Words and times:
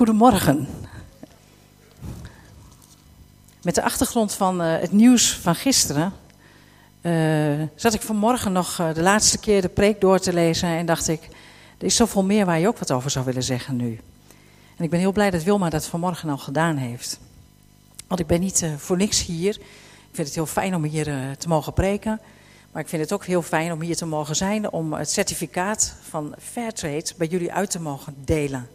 Goedemorgen. 0.00 0.68
Met 3.62 3.74
de 3.74 3.82
achtergrond 3.82 4.34
van 4.34 4.62
uh, 4.62 4.78
het 4.78 4.92
nieuws 4.92 5.36
van 5.36 5.54
gisteren 5.54 6.12
uh, 7.02 7.62
zat 7.74 7.94
ik 7.94 8.02
vanmorgen 8.02 8.52
nog 8.52 8.78
uh, 8.80 8.94
de 8.94 9.02
laatste 9.02 9.38
keer 9.38 9.62
de 9.62 9.68
preek 9.68 10.00
door 10.00 10.18
te 10.18 10.32
lezen 10.32 10.68
en 10.68 10.86
dacht 10.86 11.08
ik, 11.08 11.22
er 11.78 11.86
is 11.86 11.96
zoveel 11.96 12.24
meer 12.24 12.46
waar 12.46 12.58
je 12.58 12.68
ook 12.68 12.78
wat 12.78 12.90
over 12.90 13.10
zou 13.10 13.24
willen 13.24 13.42
zeggen 13.42 13.76
nu. 13.76 14.00
En 14.76 14.84
ik 14.84 14.90
ben 14.90 14.98
heel 15.00 15.12
blij 15.12 15.30
dat 15.30 15.42
Wilma 15.42 15.70
dat 15.70 15.86
vanmorgen 15.86 16.28
al 16.28 16.38
gedaan 16.38 16.76
heeft. 16.76 17.20
Want 18.06 18.20
ik 18.20 18.26
ben 18.26 18.40
niet 18.40 18.66
voor 18.76 18.96
niks 18.96 19.24
hier. 19.24 19.56
Ik 19.56 20.12
vind 20.12 20.26
het 20.26 20.36
heel 20.36 20.46
fijn 20.46 20.74
om 20.74 20.84
hier 20.84 21.36
te 21.38 21.48
mogen 21.48 21.72
preken. 21.72 22.20
Maar 22.72 22.82
ik 22.82 22.88
vind 22.88 23.02
het 23.02 23.12
ook 23.12 23.24
heel 23.24 23.42
fijn 23.42 23.72
om 23.72 23.80
hier 23.80 23.96
te 23.96 24.06
mogen 24.06 24.36
zijn 24.36 24.70
om 24.70 24.92
het 24.92 25.10
certificaat 25.10 25.94
van 26.08 26.34
Fairtrade 26.38 27.12
bij 27.16 27.26
jullie 27.26 27.52
uit 27.52 27.70
te 27.70 27.80
mogen 27.80 28.14
delen. 28.24 28.68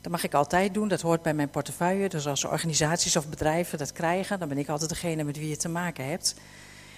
Dat 0.00 0.12
mag 0.12 0.24
ik 0.24 0.34
altijd 0.34 0.74
doen, 0.74 0.88
dat 0.88 1.00
hoort 1.00 1.22
bij 1.22 1.34
mijn 1.34 1.50
portefeuille. 1.50 2.08
Dus 2.08 2.26
als 2.26 2.44
organisaties 2.44 3.16
of 3.16 3.28
bedrijven 3.28 3.78
dat 3.78 3.92
krijgen, 3.92 4.38
dan 4.38 4.48
ben 4.48 4.58
ik 4.58 4.68
altijd 4.68 4.90
degene 4.90 5.24
met 5.24 5.38
wie 5.38 5.48
je 5.48 5.56
te 5.56 5.68
maken 5.68 6.08
hebt. 6.08 6.34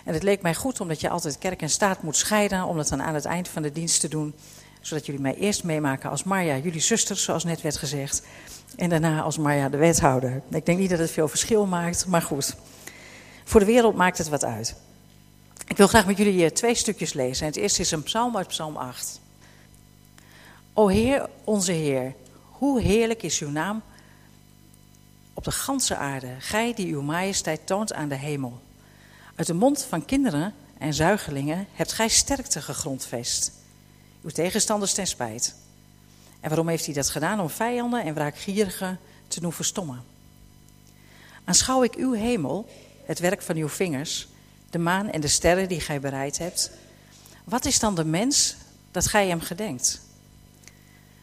En 0.04 0.14
het 0.14 0.22
leek 0.22 0.42
mij 0.42 0.54
goed, 0.54 0.80
omdat 0.80 1.00
je 1.00 1.08
altijd 1.08 1.38
kerk 1.38 1.62
en 1.62 1.70
staat 1.70 2.02
moet 2.02 2.16
scheiden, 2.16 2.64
om 2.64 2.76
dat 2.76 2.88
dan 2.88 3.02
aan 3.02 3.14
het 3.14 3.24
eind 3.24 3.48
van 3.48 3.62
de 3.62 3.72
dienst 3.72 4.00
te 4.00 4.08
doen. 4.08 4.34
Zodat 4.80 5.06
jullie 5.06 5.20
mij 5.20 5.34
eerst 5.34 5.64
meemaken 5.64 6.10
als 6.10 6.24
Marja, 6.24 6.56
jullie 6.56 6.80
zuster, 6.80 7.16
zoals 7.16 7.44
net 7.44 7.60
werd 7.60 7.76
gezegd. 7.76 8.22
En 8.76 8.88
daarna 8.88 9.22
als 9.22 9.38
Marja, 9.38 9.68
de 9.68 9.76
wethouder. 9.76 10.42
Ik 10.50 10.66
denk 10.66 10.78
niet 10.78 10.90
dat 10.90 10.98
het 10.98 11.10
veel 11.10 11.28
verschil 11.28 11.66
maakt, 11.66 12.06
maar 12.06 12.22
goed. 12.22 12.56
Voor 13.44 13.60
de 13.60 13.66
wereld 13.66 13.96
maakt 13.96 14.18
het 14.18 14.28
wat 14.28 14.44
uit. 14.44 14.74
Ik 15.66 15.76
wil 15.76 15.86
graag 15.86 16.06
met 16.06 16.16
jullie 16.16 16.52
twee 16.52 16.74
stukjes 16.74 17.12
lezen. 17.12 17.46
Het 17.46 17.56
eerste 17.56 17.80
is 17.80 17.90
een 17.90 18.02
psalm 18.02 18.36
uit 18.36 18.48
psalm 18.48 18.76
8. 18.76 19.20
O 20.72 20.88
Heer, 20.88 21.28
onze 21.44 21.72
Heer, 21.72 22.14
hoe 22.62 22.80
heerlijk 22.80 23.22
is 23.22 23.38
uw 23.40 23.50
naam 23.50 23.82
op 25.32 25.44
de 25.44 25.50
ganse 25.50 25.96
aarde, 25.96 26.34
gij 26.38 26.74
die 26.74 26.92
uw 26.92 27.02
majesteit 27.02 27.66
toont 27.66 27.92
aan 27.92 28.08
de 28.08 28.14
hemel. 28.14 28.60
Uit 29.34 29.46
de 29.46 29.54
mond 29.54 29.84
van 29.84 30.04
kinderen 30.04 30.54
en 30.78 30.94
zuigelingen 30.94 31.66
hebt 31.72 31.92
gij 31.92 32.08
sterkte 32.08 32.62
gegrondvest. 32.62 33.52
Uw 34.22 34.30
tegenstanders 34.30 34.94
ten 34.94 35.06
spijt. 35.06 35.54
En 36.40 36.48
waarom 36.48 36.68
heeft 36.68 36.84
hij 36.84 36.94
dat 36.94 37.10
gedaan? 37.10 37.40
Om 37.40 37.50
vijanden 37.50 38.02
en 38.02 38.14
wraakgierigen 38.14 38.98
te 39.28 39.40
doen 39.40 39.52
verstommen. 39.52 40.02
Aanschouw 41.44 41.82
ik 41.82 41.94
uw 41.94 42.12
hemel, 42.12 42.68
het 43.04 43.18
werk 43.18 43.42
van 43.42 43.56
uw 43.56 43.68
vingers, 43.68 44.28
de 44.70 44.78
maan 44.78 45.10
en 45.10 45.20
de 45.20 45.28
sterren 45.28 45.68
die 45.68 45.80
gij 45.80 46.00
bereid 46.00 46.38
hebt. 46.38 46.70
Wat 47.44 47.64
is 47.64 47.78
dan 47.78 47.94
de 47.94 48.04
mens 48.04 48.56
dat 48.90 49.06
gij 49.06 49.28
hem 49.28 49.40
gedenkt? 49.40 50.10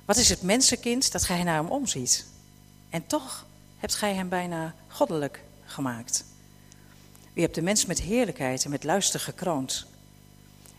Wat 0.09 0.17
is 0.17 0.29
het 0.29 0.41
mensenkind 0.41 1.11
dat 1.11 1.23
gij 1.23 1.43
naar 1.43 1.55
hem 1.55 1.71
omziet? 1.71 2.25
En 2.89 3.07
toch 3.07 3.45
hebt 3.77 3.95
gij 3.95 4.13
hem 4.13 4.29
bijna 4.29 4.75
goddelijk 4.87 5.43
gemaakt. 5.65 6.25
U 7.33 7.41
hebt 7.41 7.55
de 7.55 7.61
mens 7.61 7.85
met 7.85 8.01
heerlijkheid 8.01 8.63
en 8.63 8.69
met 8.69 8.83
luister 8.83 9.19
gekroond. 9.19 9.85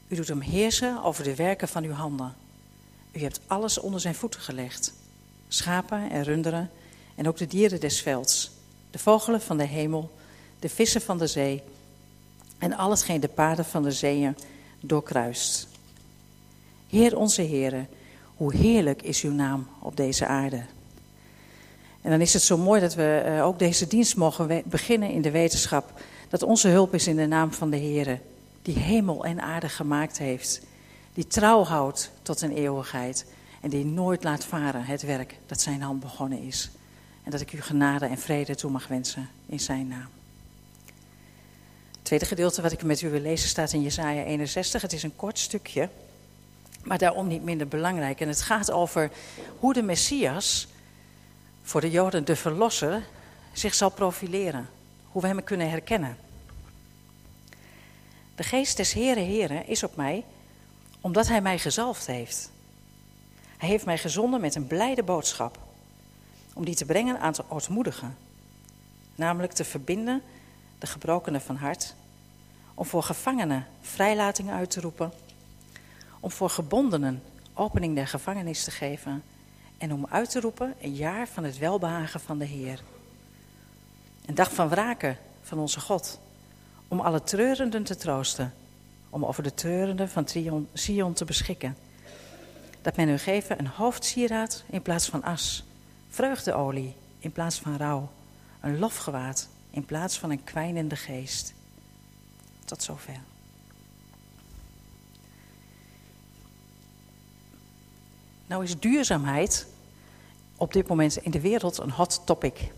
U 0.08 0.14
doet 0.14 0.28
hem 0.28 0.40
heersen 0.40 1.02
over 1.02 1.24
de 1.24 1.34
werken 1.34 1.68
van 1.68 1.84
uw 1.84 1.92
handen. 1.92 2.34
U 3.12 3.20
hebt 3.20 3.40
alles 3.46 3.78
onder 3.78 4.00
zijn 4.00 4.14
voeten 4.14 4.40
gelegd: 4.40 4.92
schapen 5.48 6.10
en 6.10 6.22
runderen, 6.22 6.70
en 7.14 7.28
ook 7.28 7.36
de 7.36 7.46
dieren 7.46 7.80
des 7.80 8.00
velds, 8.00 8.50
de 8.90 8.98
vogelen 8.98 9.40
van 9.40 9.56
de 9.56 9.66
hemel, 9.66 10.10
de 10.58 10.68
vissen 10.68 11.00
van 11.00 11.18
de 11.18 11.26
zee, 11.26 11.62
en 12.58 12.76
al 12.76 12.90
hetgeen 12.90 13.20
de 13.20 13.28
paden 13.28 13.64
van 13.64 13.82
de 13.82 13.92
zeeën 13.92 14.36
doorkruist. 14.80 15.68
Heer 16.88 17.16
onze 17.16 17.42
Heere, 17.42 17.86
hoe 18.40 18.54
heerlijk 18.54 19.02
is 19.02 19.22
uw 19.22 19.32
naam 19.32 19.66
op 19.78 19.96
deze 19.96 20.26
aarde. 20.26 20.62
En 22.00 22.10
dan 22.10 22.20
is 22.20 22.32
het 22.32 22.42
zo 22.42 22.58
mooi 22.58 22.80
dat 22.80 22.94
we 22.94 23.22
eh, 23.24 23.44
ook 23.46 23.58
deze 23.58 23.86
dienst 23.86 24.16
mogen 24.16 24.62
beginnen 24.64 25.10
in 25.10 25.22
de 25.22 25.30
wetenschap 25.30 26.00
dat 26.28 26.42
onze 26.42 26.68
hulp 26.68 26.94
is 26.94 27.06
in 27.06 27.16
de 27.16 27.26
naam 27.26 27.52
van 27.52 27.70
de 27.70 27.76
Heere, 27.76 28.18
die 28.62 28.78
hemel 28.78 29.24
en 29.24 29.40
aarde 29.40 29.68
gemaakt 29.68 30.18
heeft, 30.18 30.60
die 31.14 31.26
trouw 31.26 31.64
houdt 31.64 32.10
tot 32.22 32.40
een 32.40 32.52
eeuwigheid 32.52 33.26
en 33.60 33.70
die 33.70 33.84
nooit 33.84 34.24
laat 34.24 34.44
varen 34.44 34.84
het 34.84 35.02
werk 35.02 35.38
dat 35.46 35.60
zijn 35.60 35.82
hand 35.82 36.00
begonnen 36.00 36.42
is. 36.42 36.70
En 37.24 37.30
dat 37.30 37.40
ik 37.40 37.52
u 37.52 37.60
genade 37.60 38.06
en 38.06 38.18
vrede 38.18 38.54
toe 38.54 38.70
mag 38.70 38.86
wensen 38.86 39.28
in 39.46 39.60
zijn 39.60 39.88
naam. 39.88 40.08
Het 41.90 42.04
tweede 42.04 42.24
gedeelte 42.24 42.62
wat 42.62 42.72
ik 42.72 42.82
met 42.82 43.00
u 43.00 43.10
wil 43.10 43.20
lezen 43.20 43.48
staat 43.48 43.72
in 43.72 43.82
Jesaja 43.82 44.22
61. 44.22 44.82
Het 44.82 44.92
is 44.92 45.02
een 45.02 45.16
kort 45.16 45.38
stukje 45.38 45.88
maar 46.82 46.98
daarom 46.98 47.26
niet 47.26 47.42
minder 47.42 47.68
belangrijk. 47.68 48.20
En 48.20 48.28
het 48.28 48.42
gaat 48.42 48.70
over 48.70 49.10
hoe 49.58 49.72
de 49.72 49.82
Messias, 49.82 50.68
voor 51.62 51.80
de 51.80 51.90
Joden 51.90 52.24
de 52.24 52.36
Verlosser, 52.36 53.02
zich 53.52 53.74
zal 53.74 53.90
profileren. 53.90 54.68
Hoe 55.10 55.22
we 55.22 55.28
hem 55.28 55.44
kunnen 55.44 55.70
herkennen. 55.70 56.16
De 58.34 58.42
geest 58.42 58.76
des 58.76 58.92
Heere 58.92 59.20
Heere 59.20 59.64
is 59.66 59.82
op 59.82 59.96
mij, 59.96 60.24
omdat 61.00 61.28
hij 61.28 61.40
mij 61.40 61.58
gezalfd 61.58 62.06
heeft. 62.06 62.50
Hij 63.56 63.68
heeft 63.68 63.84
mij 63.84 63.98
gezonden 63.98 64.40
met 64.40 64.54
een 64.54 64.66
blijde 64.66 65.02
boodschap, 65.02 65.58
om 66.54 66.64
die 66.64 66.74
te 66.74 66.84
brengen 66.84 67.20
aan 67.20 67.32
de 67.32 67.44
ootmoedigen. 67.48 68.16
Namelijk 69.14 69.52
te 69.52 69.64
verbinden 69.64 70.22
de 70.78 70.86
gebrokenen 70.86 71.40
van 71.40 71.56
hart, 71.56 71.94
om 72.74 72.86
voor 72.86 73.02
gevangenen 73.02 73.66
vrijlating 73.80 74.50
uit 74.50 74.70
te 74.70 74.80
roepen 74.80 75.12
om 76.20 76.30
voor 76.30 76.50
gebondenen 76.50 77.22
opening 77.54 77.94
der 77.94 78.06
gevangenis 78.06 78.64
te 78.64 78.70
geven 78.70 79.22
en 79.78 79.92
om 79.92 80.06
uit 80.10 80.30
te 80.30 80.40
roepen 80.40 80.74
een 80.80 80.94
jaar 80.94 81.28
van 81.28 81.44
het 81.44 81.58
welbehagen 81.58 82.20
van 82.20 82.38
de 82.38 82.44
Heer. 82.44 82.82
Een 84.26 84.34
dag 84.34 84.54
van 84.54 84.68
wraken 84.68 85.18
van 85.42 85.58
onze 85.58 85.80
God, 85.80 86.20
om 86.88 87.00
alle 87.00 87.22
treurenden 87.22 87.84
te 87.84 87.96
troosten, 87.96 88.54
om 89.10 89.24
over 89.24 89.42
de 89.42 89.54
treurenden 89.54 90.08
van 90.08 90.26
Sion 90.72 91.12
te 91.12 91.24
beschikken. 91.24 91.76
Dat 92.82 92.96
men 92.96 93.08
u 93.08 93.18
geven 93.18 93.58
een 93.58 93.66
hoofdsieraad 93.66 94.64
in 94.66 94.82
plaats 94.82 95.08
van 95.08 95.22
as, 95.22 95.64
vreugdeolie 96.08 96.94
in 97.18 97.32
plaats 97.32 97.58
van 97.58 97.76
rouw, 97.76 98.10
een 98.60 98.78
lofgewaad 98.78 99.48
in 99.70 99.84
plaats 99.84 100.18
van 100.18 100.30
een 100.30 100.44
kwijnende 100.44 100.96
geest. 100.96 101.54
Tot 102.64 102.82
zover. 102.82 103.29
Nou 108.50 108.64
is 108.64 108.78
duurzaamheid 108.78 109.66
op 110.56 110.72
dit 110.72 110.88
moment 110.88 111.16
in 111.16 111.30
de 111.30 111.40
wereld 111.40 111.78
een 111.78 111.90
hot 111.90 112.22
topic. 112.24 112.72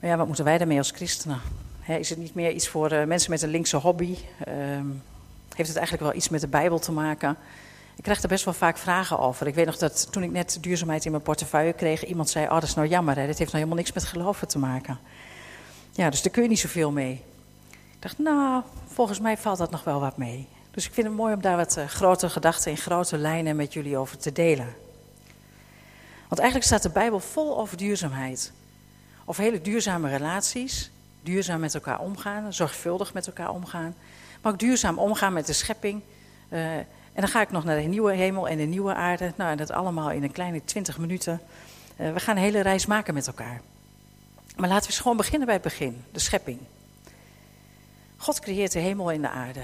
Maar 0.00 0.10
ja, 0.10 0.16
wat 0.16 0.26
moeten 0.26 0.44
wij 0.44 0.58
daarmee 0.58 0.78
als 0.78 0.90
christenen? 0.90 1.40
is 1.86 2.08
het 2.08 2.18
niet 2.18 2.34
meer 2.34 2.50
iets 2.52 2.68
voor 2.68 2.92
uh, 2.92 3.04
mensen 3.04 3.30
met 3.30 3.42
een 3.42 3.48
linkse 3.48 3.76
hobby? 3.76 4.16
Ehm, 4.44 4.86
heeft 5.54 5.68
het 5.68 5.76
eigenlijk 5.76 6.02
wel 6.02 6.14
iets 6.14 6.28
met 6.28 6.40
de 6.40 6.48
Bijbel 6.48 6.78
te 6.78 6.92
maken? 6.92 7.36
Ik 7.96 8.02
krijg 8.02 8.22
er 8.22 8.28
best 8.28 8.44
wel 8.44 8.54
vaak 8.54 8.78
vragen 8.78 9.18
over. 9.18 9.46
Ik 9.46 9.54
weet 9.54 9.66
nog 9.66 9.76
dat 9.76 10.12
toen 10.12 10.22
ik 10.22 10.30
net 10.30 10.58
duurzaamheid 10.60 11.04
in 11.04 11.10
mijn 11.10 11.22
portefeuille 11.22 11.72
kreeg, 11.72 12.04
iemand 12.04 12.30
zei: 12.30 12.44
Oh, 12.44 12.52
dat 12.52 12.62
is 12.62 12.74
nou 12.74 12.88
jammer, 12.88 13.16
hè? 13.16 13.26
dit 13.26 13.38
heeft 13.38 13.52
nou 13.52 13.64
helemaal 13.64 13.76
niks 13.76 13.92
met 13.92 14.04
geloven 14.04 14.48
te 14.48 14.58
maken. 14.58 14.98
Ja, 15.92 16.10
dus 16.10 16.22
daar 16.22 16.32
kun 16.32 16.42
je 16.42 16.48
niet 16.48 16.58
zoveel 16.58 16.90
mee. 16.90 17.22
Ik 17.70 18.02
dacht, 18.02 18.18
nou, 18.18 18.62
volgens 18.86 19.20
mij 19.20 19.36
valt 19.36 19.58
dat 19.58 19.70
nog 19.70 19.84
wel 19.84 20.00
wat 20.00 20.16
mee. 20.16 20.48
Dus 20.76 20.86
ik 20.86 20.92
vind 20.92 21.06
het 21.06 21.16
mooi 21.16 21.34
om 21.34 21.40
daar 21.40 21.56
wat 21.56 21.76
uh, 21.78 21.84
grote 21.84 22.30
gedachten 22.30 22.70
in 22.70 22.76
grote 22.76 23.18
lijnen 23.18 23.56
met 23.56 23.72
jullie 23.72 23.96
over 23.96 24.18
te 24.18 24.32
delen. 24.32 24.74
Want 26.28 26.40
eigenlijk 26.40 26.64
staat 26.64 26.82
de 26.82 26.90
Bijbel 26.90 27.20
vol 27.20 27.58
over 27.58 27.76
duurzaamheid. 27.76 28.52
Over 29.24 29.42
hele 29.42 29.60
duurzame 29.60 30.08
relaties, 30.08 30.90
duurzaam 31.22 31.60
met 31.60 31.74
elkaar 31.74 32.00
omgaan, 32.00 32.52
zorgvuldig 32.52 33.12
met 33.12 33.26
elkaar 33.26 33.50
omgaan. 33.50 33.94
Maar 34.42 34.52
ook 34.52 34.58
duurzaam 34.58 34.98
omgaan 34.98 35.32
met 35.32 35.46
de 35.46 35.52
schepping. 35.52 36.02
Uh, 36.48 36.76
en 36.76 36.86
dan 37.14 37.28
ga 37.28 37.40
ik 37.40 37.50
nog 37.50 37.64
naar 37.64 37.76
de 37.76 37.82
nieuwe 37.82 38.14
hemel 38.14 38.48
en 38.48 38.56
de 38.56 38.64
nieuwe 38.64 38.94
aarde. 38.94 39.32
Nou, 39.36 39.50
en 39.50 39.56
dat 39.56 39.70
allemaal 39.70 40.10
in 40.10 40.22
een 40.22 40.32
kleine 40.32 40.64
twintig 40.64 40.98
minuten. 40.98 41.40
Uh, 41.96 42.12
we 42.12 42.20
gaan 42.20 42.36
een 42.36 42.42
hele 42.42 42.60
reis 42.60 42.86
maken 42.86 43.14
met 43.14 43.26
elkaar. 43.26 43.60
Maar 44.56 44.68
laten 44.68 44.84
we 44.84 44.90
eens 44.90 45.00
gewoon 45.00 45.16
beginnen 45.16 45.46
bij 45.46 45.54
het 45.54 45.64
begin, 45.64 46.04
de 46.12 46.20
schepping. 46.20 46.58
God 48.16 48.40
creëert 48.40 48.72
de 48.72 48.78
hemel 48.78 49.12
en 49.12 49.20
de 49.20 49.28
aarde. 49.28 49.62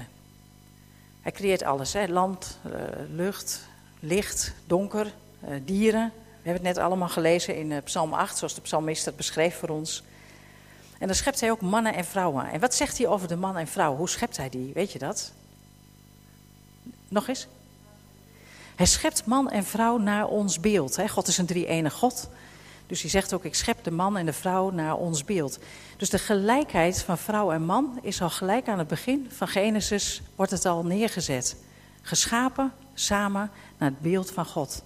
Hij 1.23 1.31
creëert 1.31 1.63
alles: 1.63 1.93
hè? 1.93 2.07
land, 2.07 2.59
uh, 2.67 2.73
lucht, 3.09 3.67
licht, 3.99 4.53
donker, 4.67 5.13
uh, 5.47 5.55
dieren. 5.65 6.11
We 6.15 6.49
hebben 6.49 6.67
het 6.67 6.75
net 6.75 6.85
allemaal 6.85 7.09
gelezen 7.09 7.55
in 7.55 7.71
uh, 7.71 7.77
Psalm 7.83 8.13
8, 8.13 8.37
zoals 8.37 8.55
de 8.55 8.61
psalmist 8.61 9.05
dat 9.05 9.15
beschreef 9.15 9.57
voor 9.57 9.69
ons. 9.69 10.03
En 10.97 11.07
dan 11.07 11.15
schept 11.15 11.39
hij 11.39 11.51
ook 11.51 11.61
mannen 11.61 11.93
en 11.93 12.05
vrouwen. 12.05 12.49
En 12.51 12.59
wat 12.59 12.75
zegt 12.75 12.97
hij 12.97 13.07
over 13.07 13.27
de 13.27 13.35
man 13.35 13.57
en 13.57 13.67
vrouw? 13.67 13.95
Hoe 13.95 14.09
schept 14.09 14.37
hij 14.37 14.49
die? 14.49 14.71
Weet 14.73 14.91
je 14.91 14.99
dat? 14.99 15.31
Nog 17.07 17.27
eens? 17.27 17.47
Hij 18.75 18.85
schept 18.85 19.25
man 19.25 19.49
en 19.49 19.63
vrouw 19.63 19.97
naar 19.97 20.27
ons 20.27 20.59
beeld. 20.59 20.95
Hè? 20.95 21.07
God 21.07 21.27
is 21.27 21.37
een 21.37 21.45
drie-enig 21.45 21.93
God. 21.93 22.29
Dus 22.87 23.01
hij 23.01 23.09
zegt 23.09 23.33
ook, 23.33 23.45
ik 23.45 23.55
schep 23.55 23.83
de 23.83 23.91
man 23.91 24.17
en 24.17 24.25
de 24.25 24.33
vrouw 24.33 24.69
naar 24.69 24.95
ons 24.95 25.23
beeld. 25.23 25.59
Dus 25.97 26.09
de 26.09 26.19
gelijkheid 26.19 27.01
van 27.01 27.17
vrouw 27.17 27.51
en 27.51 27.65
man 27.65 27.99
is 28.01 28.21
al 28.21 28.29
gelijk 28.29 28.67
aan 28.67 28.79
het 28.79 28.87
begin 28.87 29.27
van 29.29 29.47
Genesis, 29.47 30.21
wordt 30.35 30.51
het 30.51 30.65
al 30.65 30.85
neergezet. 30.85 31.55
Geschapen 32.01 32.71
samen 32.93 33.51
naar 33.77 33.89
het 33.89 34.01
beeld 34.01 34.31
van 34.31 34.45
God. 34.45 34.83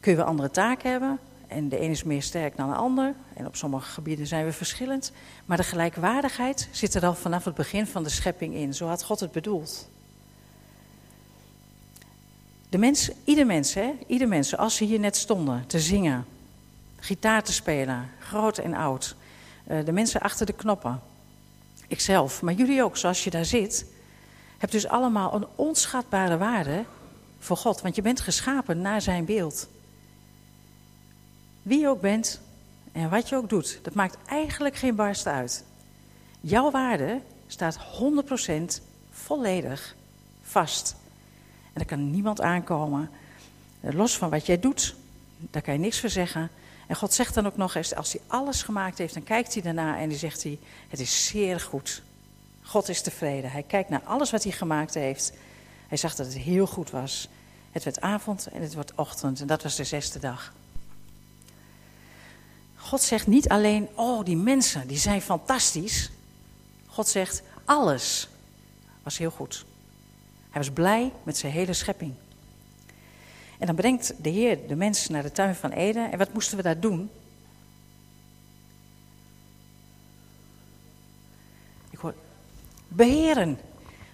kun 0.00 0.10
je 0.10 0.16
wel 0.16 0.26
andere 0.26 0.50
taken 0.50 0.90
hebben. 0.90 1.18
En 1.46 1.68
de 1.68 1.80
een 1.80 1.90
is 1.90 2.04
meer 2.04 2.22
sterk 2.22 2.56
dan 2.56 2.68
de 2.68 2.76
ander. 2.76 3.14
En 3.34 3.46
op 3.46 3.56
sommige 3.56 3.90
gebieden 3.90 4.26
zijn 4.26 4.44
we 4.44 4.52
verschillend. 4.52 5.12
Maar 5.44 5.56
de 5.56 5.62
gelijkwaardigheid 5.62 6.68
zit 6.70 6.94
er 6.94 7.06
al 7.06 7.14
vanaf 7.14 7.44
het 7.44 7.54
begin 7.54 7.86
van 7.86 8.02
de 8.02 8.08
schepping 8.08 8.54
in. 8.54 8.74
Zo 8.74 8.86
had 8.86 9.04
God 9.04 9.20
het 9.20 9.32
bedoeld. 9.32 9.88
De 12.68 12.78
mens, 12.78 13.10
ieder 13.24 13.46
mens, 13.46 13.74
hè, 13.74 13.92
ieder 14.06 14.28
mens, 14.28 14.48
zoals 14.48 14.76
ze 14.76 14.84
hier 14.84 15.00
net 15.00 15.16
stonden 15.16 15.66
te 15.66 15.80
zingen, 15.80 16.26
gitaar 17.00 17.42
te 17.42 17.52
spelen, 17.52 18.10
groot 18.18 18.58
en 18.58 18.74
oud. 18.74 19.16
Uh, 19.70 19.84
de 19.84 19.92
mensen 19.92 20.20
achter 20.20 20.46
de 20.46 20.52
knoppen. 20.52 21.00
Ikzelf, 21.88 22.42
maar 22.42 22.54
jullie 22.54 22.82
ook, 22.82 22.96
zoals 22.96 23.24
je 23.24 23.30
daar 23.30 23.44
zit. 23.44 23.86
Hebt 24.58 24.72
dus 24.72 24.88
allemaal 24.88 25.34
een 25.34 25.46
onschatbare 25.54 26.38
waarde 26.38 26.84
voor 27.38 27.56
God. 27.56 27.80
Want 27.80 27.96
je 27.96 28.02
bent 28.02 28.20
geschapen 28.20 28.80
naar 28.80 29.02
zijn 29.02 29.24
beeld. 29.24 29.68
Wie 31.62 31.80
je 31.80 31.88
ook 31.88 32.00
bent 32.00 32.40
en 32.92 33.10
wat 33.10 33.28
je 33.28 33.36
ook 33.36 33.48
doet, 33.48 33.78
dat 33.82 33.94
maakt 33.94 34.16
eigenlijk 34.26 34.76
geen 34.76 34.94
barst 34.94 35.26
uit. 35.26 35.64
Jouw 36.40 36.70
waarde 36.70 37.20
staat 37.46 37.78
100% 37.78 38.82
volledig 39.10 39.96
vast. 40.42 40.96
En 41.64 41.72
daar 41.74 41.84
kan 41.84 42.10
niemand 42.10 42.40
aankomen. 42.40 43.10
Los 43.80 44.18
van 44.18 44.30
wat 44.30 44.46
jij 44.46 44.60
doet, 44.60 44.94
daar 45.36 45.62
kan 45.62 45.74
je 45.74 45.80
niks 45.80 46.00
voor 46.00 46.08
zeggen. 46.08 46.50
En 46.88 46.96
God 46.96 47.14
zegt 47.14 47.34
dan 47.34 47.46
ook 47.46 47.56
nog 47.56 47.74
eens, 47.74 47.94
als 47.94 48.12
hij 48.12 48.20
alles 48.26 48.62
gemaakt 48.62 48.98
heeft, 48.98 49.14
dan 49.14 49.22
kijkt 49.22 49.52
hij 49.54 49.62
daarna 49.62 49.98
en 49.98 50.08
dan 50.08 50.18
zegt 50.18 50.42
hij, 50.42 50.58
het 50.88 51.00
is 51.00 51.26
zeer 51.26 51.60
goed. 51.60 52.02
God 52.62 52.88
is 52.88 53.00
tevreden. 53.00 53.50
Hij 53.50 53.62
kijkt 53.62 53.88
naar 53.88 54.02
alles 54.04 54.30
wat 54.30 54.42
hij 54.42 54.52
gemaakt 54.52 54.94
heeft. 54.94 55.32
Hij 55.88 55.98
zag 55.98 56.14
dat 56.14 56.26
het 56.26 56.36
heel 56.36 56.66
goed 56.66 56.90
was. 56.90 57.28
Het 57.72 57.84
werd 57.84 58.00
avond 58.00 58.46
en 58.46 58.62
het 58.62 58.74
wordt 58.74 58.92
ochtend 58.94 59.40
en 59.40 59.46
dat 59.46 59.62
was 59.62 59.76
de 59.76 59.84
zesde 59.84 60.18
dag. 60.18 60.52
God 62.76 63.00
zegt 63.00 63.26
niet 63.26 63.48
alleen, 63.48 63.88
oh 63.94 64.24
die 64.24 64.36
mensen, 64.36 64.86
die 64.86 64.98
zijn 64.98 65.22
fantastisch. 65.22 66.10
God 66.86 67.08
zegt, 67.08 67.42
alles 67.64 68.28
was 69.02 69.18
heel 69.18 69.30
goed. 69.30 69.64
Hij 70.50 70.60
was 70.60 70.70
blij 70.70 71.12
met 71.22 71.36
zijn 71.36 71.52
hele 71.52 71.72
schepping. 71.72 72.14
En 73.58 73.66
dan 73.66 73.74
brengt 73.74 74.14
de 74.22 74.28
Heer 74.28 74.68
de 74.68 74.76
mensen 74.76 75.12
naar 75.12 75.22
de 75.22 75.32
tuin 75.32 75.54
van 75.54 75.70
Eden. 75.70 76.12
En 76.12 76.18
wat 76.18 76.32
moesten 76.32 76.56
we 76.56 76.62
daar 76.62 76.80
doen? 76.80 77.10
Ik 81.90 81.98
hoor, 81.98 82.14
beheren. 82.88 83.58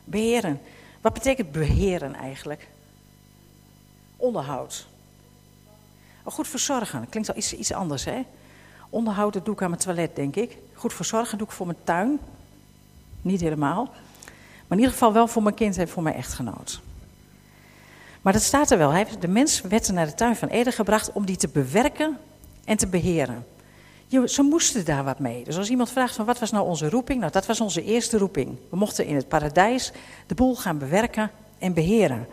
Beheren. 0.05 0.61
Wat 1.01 1.13
betekent 1.13 1.53
beheren 1.53 2.15
eigenlijk? 2.15 2.69
Onderhoud. 4.17 4.87
Oh, 6.23 6.33
goed 6.33 6.49
verzorgen. 6.49 7.09
Klinkt 7.09 7.29
al 7.29 7.37
iets, 7.37 7.55
iets 7.55 7.73
anders, 7.73 8.05
hè? 8.05 8.23
Onderhoud 8.91 9.45
doe 9.45 9.55
ik 9.55 9.63
aan 9.63 9.71
mijn 9.71 9.83
toilet, 9.83 10.17
denk 10.17 10.37
ik. 10.37 10.57
Goed 10.75 10.93
verzorgen 10.93 11.39
doe 11.39 11.47
ik 11.47 11.53
voor 11.53 11.67
mijn 11.67 11.79
tuin. 11.85 12.19
Niet 13.23 13.41
helemaal. 13.41 13.85
Maar 13.85 14.79
in 14.79 14.79
ieder 14.79 14.93
geval 14.93 15.13
wel 15.13 15.27
voor 15.27 15.43
mijn 15.43 15.55
kind 15.55 15.79
en 15.79 15.89
voor 15.89 16.03
mijn 16.03 16.15
echtgenoot. 16.15 16.81
Maar 18.25 18.33
dat 18.33 18.43
staat 18.43 18.71
er 18.71 18.79
wel. 18.79 19.05
De 19.21 19.29
mens 19.29 19.61
werd 19.61 19.93
naar 19.93 20.07
de 20.07 20.15
tuin 20.15 20.37
van 20.37 20.49
Eden 20.49 20.73
gebracht 20.73 21.13
om 21.13 21.27
die 21.27 21.37
te 21.37 21.49
bewerken 21.49 22.19
en 22.65 22.77
te 22.77 22.87
beheren. 22.87 23.47
Ze 24.27 24.43
moesten 24.43 24.85
daar 24.85 25.05
wat 25.05 25.19
mee. 25.19 25.45
Dus 25.45 25.57
als 25.57 25.71
iemand 25.71 25.91
vraagt 25.91 26.15
van 26.15 26.25
wat 26.25 26.39
was 26.39 26.51
nou 26.51 26.67
onze 26.67 26.91
roeping? 26.91 27.21
Nou, 27.21 27.33
dat 27.33 27.47
was 27.47 27.61
onze 27.61 27.85
eerste 27.85 28.19
roeping. 28.19 28.57
We 28.71 28.77
mochten 28.77 29.07
in 29.07 29.15
het 29.15 29.29
paradijs 29.29 29.93
de 30.27 30.35
boel 30.35 30.57
gaan 30.57 30.79
bewerken 30.79 31.31
en 31.59 31.75
beheren. 31.75 32.27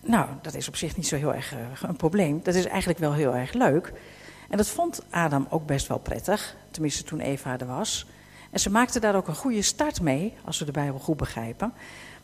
Nou, 0.00 0.28
dat 0.42 0.54
is 0.54 0.68
op 0.68 0.76
zich 0.76 0.96
niet 0.96 1.06
zo 1.06 1.16
heel 1.16 1.34
erg 1.34 1.54
uh, 1.54 1.58
een 1.82 1.96
probleem. 1.96 2.40
Dat 2.42 2.54
is 2.54 2.66
eigenlijk 2.66 2.98
wel 2.98 3.12
heel 3.12 3.34
erg 3.34 3.52
leuk. 3.52 3.92
En 4.48 4.56
dat 4.56 4.68
vond 4.68 5.02
Adam 5.10 5.46
ook 5.50 5.66
best 5.66 5.86
wel 5.86 5.98
prettig, 5.98 6.56
tenminste 6.70 7.02
toen 7.02 7.20
Eva 7.20 7.58
er 7.58 7.66
was. 7.66 8.06
En 8.50 8.60
ze 8.60 8.70
maakte 8.70 9.00
daar 9.00 9.14
ook 9.14 9.28
een 9.28 9.34
goede 9.34 9.62
start 9.62 10.00
mee, 10.00 10.34
als 10.44 10.58
we 10.58 10.64
de 10.64 10.72
Bijbel 10.72 10.98
goed 10.98 11.16
begrijpen. 11.16 11.72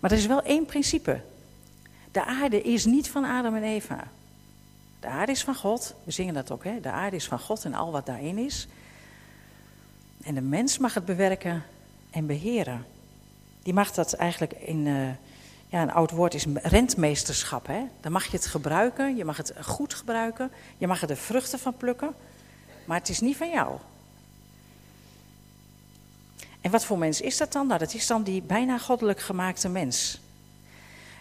Maar 0.01 0.11
er 0.11 0.17
is 0.17 0.27
wel 0.27 0.43
één 0.43 0.67
principe. 0.67 1.21
De 2.12 2.25
aarde 2.25 2.62
is 2.62 2.85
niet 2.85 3.09
van 3.09 3.25
Adam 3.25 3.55
en 3.55 3.62
Eva. 3.62 4.09
De 5.01 5.07
aarde 5.07 5.33
is 5.33 5.45
van 5.45 5.55
God. 5.55 5.95
We 6.05 6.11
zingen 6.11 6.35
dat 6.35 6.51
ook, 6.51 6.65
hè? 6.65 6.81
De 6.81 6.91
aarde 6.91 7.17
is 7.17 7.27
van 7.27 7.39
God 7.39 7.65
en 7.65 7.75
al 7.75 7.93
wat 7.93 8.07
daarin 8.07 8.39
is. 8.39 8.69
En 10.23 10.35
de 10.35 10.41
mens 10.41 10.79
mag 10.79 10.95
het 10.95 11.05
bewerken 11.05 11.62
en 12.11 12.27
beheren. 12.27 12.87
Die 13.62 13.75
mag 13.75 13.93
dat 13.93 14.12
eigenlijk 14.12 14.53
in, 14.53 14.87
uh, 14.87 15.09
ja, 15.69 15.83
een 15.83 15.93
oud 15.93 16.11
woord 16.11 16.35
is 16.35 16.47
rentmeesterschap. 16.55 17.67
Hè? 17.67 17.83
Dan 18.01 18.12
mag 18.12 18.25
je 18.25 18.37
het 18.37 18.47
gebruiken, 18.47 19.17
je 19.17 19.25
mag 19.25 19.37
het 19.37 19.53
goed 19.62 19.95
gebruiken, 19.95 20.51
je 20.79 20.87
mag 20.87 21.01
er 21.01 21.09
de 21.09 21.17
vruchten 21.17 21.59
van 21.59 21.77
plukken, 21.77 22.15
maar 22.85 22.99
het 22.99 23.09
is 23.09 23.21
niet 23.21 23.37
van 23.37 23.51
jou. 23.51 23.79
En 26.61 26.71
wat 26.71 26.85
voor 26.85 26.99
mens 26.99 27.21
is 27.21 27.37
dat 27.37 27.53
dan? 27.53 27.67
Nou, 27.67 27.79
dat 27.79 27.95
is 27.95 28.07
dan 28.07 28.23
die 28.23 28.43
bijna 28.43 28.79
goddelijk 28.79 29.21
gemaakte 29.21 29.69
mens. 29.69 30.21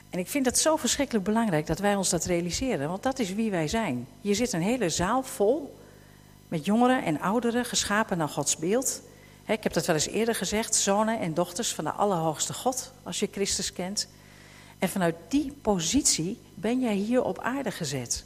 En 0.10 0.20
ik 0.20 0.28
vind 0.28 0.46
het 0.46 0.58
zo 0.60 0.76
verschrikkelijk 0.76 1.26
belangrijk 1.26 1.68
dat 1.68 1.80
wij 1.80 1.96
ons 1.96 2.10
dat 2.10 2.26
realiseren, 2.26 2.90
want 2.90 3.04
dat 3.04 3.20
is 3.20 3.34
wie 3.34 3.52
wij 3.52 3.68
zijn. 3.68 4.08
Hier 4.22 4.36
zit 4.36 4.54
een 4.54 4.62
hele 4.62 4.90
zaal 4.90 5.24
vol 5.24 5.80
met 6.48 6.66
jongeren 6.66 7.04
en 7.04 7.22
ouderen, 7.22 7.66
geschapen 7.66 8.18
naar 8.18 8.30
Gods 8.30 8.58
beeld. 8.58 9.02
Ik 9.46 9.64
heb 9.64 9.74
dat 9.74 9.86
wel 9.86 9.96
eens 9.96 10.08
eerder 10.08 10.36
gezegd, 10.36 10.76
zonen 10.76 11.20
en 11.20 11.34
dochters 11.34 11.74
van 11.74 11.84
de 11.84 11.92
Allerhoogste 11.92 12.54
God, 12.54 12.92
als 13.04 13.20
je 13.20 13.30
Christus 13.32 13.74
kent. 13.74 14.08
En 14.80 14.90
vanuit 14.90 15.16
die 15.28 15.54
positie 15.62 16.40
ben 16.54 16.80
jij 16.80 16.94
hier 16.94 17.24
op 17.24 17.40
aarde 17.40 17.72
gezet. 17.72 18.26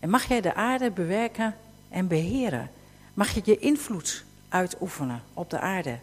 En 0.00 0.10
mag 0.10 0.28
jij 0.28 0.40
de 0.40 0.54
aarde 0.54 0.90
bewerken 0.90 1.56
en 1.88 2.08
beheren. 2.08 2.70
Mag 3.14 3.30
je 3.34 3.40
je 3.44 3.58
invloed 3.58 4.24
uitoefenen 4.48 5.22
op 5.34 5.50
de 5.50 5.58
aarde. 5.58 5.98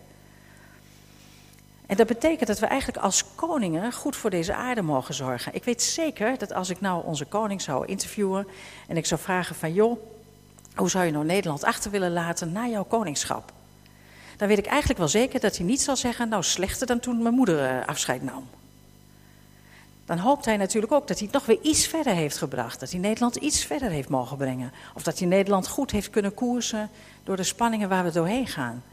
En 1.87 1.95
dat 1.95 2.07
betekent 2.07 2.47
dat 2.47 2.59
we 2.59 2.65
eigenlijk 2.65 3.03
als 3.03 3.23
koningen 3.35 3.93
goed 3.93 4.15
voor 4.15 4.29
deze 4.29 4.53
aarde 4.53 4.81
mogen 4.81 5.13
zorgen. 5.13 5.55
Ik 5.55 5.63
weet 5.63 5.81
zeker 5.81 6.37
dat 6.37 6.53
als 6.53 6.69
ik 6.69 6.81
nou 6.81 7.05
onze 7.05 7.25
koning 7.25 7.61
zou 7.61 7.85
interviewen 7.85 8.47
en 8.87 8.97
ik 8.97 9.05
zou 9.05 9.21
vragen 9.21 9.55
van 9.55 9.73
joh, 9.73 9.99
hoe 10.75 10.89
zou 10.89 11.05
je 11.05 11.11
nou 11.11 11.25
Nederland 11.25 11.63
achter 11.63 11.91
willen 11.91 12.13
laten 12.13 12.51
na 12.51 12.67
jouw 12.67 12.83
koningschap? 12.83 13.51
Dan 14.37 14.47
weet 14.47 14.57
ik 14.57 14.65
eigenlijk 14.65 14.99
wel 14.99 15.07
zeker 15.07 15.39
dat 15.39 15.57
hij 15.57 15.65
niet 15.65 15.81
zal 15.81 15.95
zeggen, 15.95 16.29
nou 16.29 16.43
slechter 16.43 16.87
dan 16.87 16.99
toen 16.99 17.21
mijn 17.21 17.35
moeder 17.35 17.65
eh, 17.65 17.87
afscheid 17.87 18.23
nam 18.23 18.47
dan 20.05 20.17
hoopt 20.17 20.45
hij 20.45 20.57
natuurlijk 20.57 20.93
ook 20.93 21.07
dat 21.07 21.17
hij 21.17 21.27
het 21.31 21.35
nog 21.35 21.45
weer 21.45 21.59
iets 21.61 21.87
verder 21.87 22.13
heeft 22.13 22.37
gebracht. 22.37 22.79
Dat 22.79 22.91
hij 22.91 22.99
Nederland 22.99 23.35
iets 23.35 23.65
verder 23.65 23.89
heeft 23.89 24.09
mogen 24.09 24.37
brengen. 24.37 24.71
Of 24.93 25.03
dat 25.03 25.19
hij 25.19 25.27
Nederland 25.27 25.67
goed 25.67 25.91
heeft 25.91 26.09
kunnen 26.09 26.33
koersen 26.33 26.89
door 27.23 27.35
de 27.35 27.43
spanningen 27.43 27.89
waar 27.89 28.03
we 28.03 28.11
doorheen 28.11 28.47
gaan. 28.47 28.83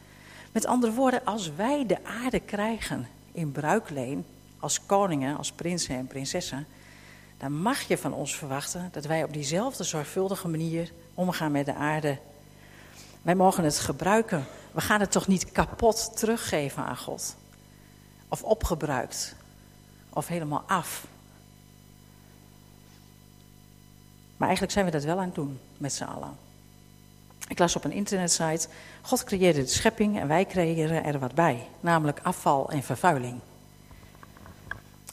Met 0.52 0.66
andere 0.66 0.92
woorden, 0.92 1.24
als 1.24 1.54
wij 1.54 1.86
de 1.86 2.04
aarde 2.04 2.40
krijgen 2.40 3.08
in 3.32 3.52
bruikleen, 3.52 4.24
als 4.58 4.86
koningen, 4.86 5.36
als 5.36 5.52
prinsen 5.52 5.96
en 5.96 6.06
prinsessen, 6.06 6.66
dan 7.38 7.52
mag 7.52 7.80
je 7.80 7.98
van 7.98 8.12
ons 8.12 8.36
verwachten 8.36 8.88
dat 8.92 9.04
wij 9.04 9.24
op 9.24 9.32
diezelfde 9.32 9.84
zorgvuldige 9.84 10.48
manier 10.48 10.92
omgaan 11.14 11.52
met 11.52 11.66
de 11.66 11.74
aarde. 11.74 12.18
Wij 13.22 13.34
mogen 13.34 13.64
het 13.64 13.78
gebruiken. 13.78 14.44
We 14.72 14.80
gaan 14.80 15.00
het 15.00 15.10
toch 15.10 15.26
niet 15.26 15.52
kapot 15.52 16.16
teruggeven 16.16 16.84
aan 16.84 16.96
God? 16.96 17.36
Of 18.28 18.42
opgebruikt? 18.42 19.34
of 20.12 20.26
helemaal 20.26 20.64
af. 20.66 21.06
Maar 24.36 24.48
eigenlijk 24.48 24.72
zijn 24.72 24.84
we 24.84 24.90
dat 24.90 25.04
wel 25.04 25.18
aan 25.18 25.24
het 25.24 25.34
doen 25.34 25.60
met 25.76 25.92
z'n 25.92 26.04
allen. 26.04 26.36
Ik 27.52 27.58
las 27.58 27.76
op 27.76 27.84
een 27.84 27.92
internetsite: 27.92 28.68
God 29.02 29.24
creëerde 29.24 29.60
de 29.60 29.66
schepping 29.66 30.20
en 30.20 30.28
wij 30.28 30.46
creëren 30.46 31.04
er 31.04 31.18
wat 31.18 31.34
bij, 31.34 31.66
namelijk 31.80 32.20
afval 32.22 32.70
en 32.70 32.82
vervuiling. 32.82 33.40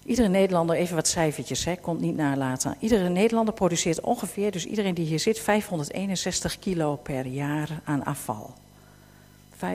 Iedere 0.06 0.28
Nederlander, 0.28 0.76
even 0.76 0.96
wat 0.96 1.08
cijfertjes, 1.08 1.66
hè, 1.66 1.76
komt 1.76 2.00
niet 2.00 2.16
nalaten. 2.16 2.76
Iedere 2.80 3.10
Nederlander 3.10 3.54
produceert 3.54 4.02
ongeveer, 4.02 4.52
dus 4.52 4.66
iedereen 4.66 4.94
die 4.94 5.06
hier 5.06 5.20
zit, 5.20 5.40
561 5.40 6.60
kilo 6.60 6.96
per 6.96 7.26
jaar 7.26 7.82
aan 7.84 8.04
afval. 8.04 8.54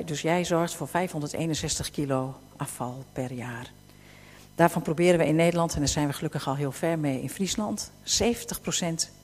Dus 0.05 0.23
jij 0.23 0.45
zorgt 0.45 0.75
voor 0.75 0.89
561 0.89 1.91
kilo 1.91 2.35
afval 2.57 3.05
per 3.13 3.33
jaar. 3.33 3.73
Daarvan 4.55 4.83
proberen 4.83 5.19
we 5.19 5.27
in 5.27 5.37
Nederland, 5.37 5.73
en 5.73 5.79
daar 5.79 5.89
zijn 5.89 6.07
we 6.07 6.13
gelukkig 6.13 6.49
al 6.49 6.57
heel 6.57 6.73
ver 6.73 6.99
mee 6.99 7.23
in 7.23 7.31
Friesland, 7.31 7.93
70% 8.03 8.07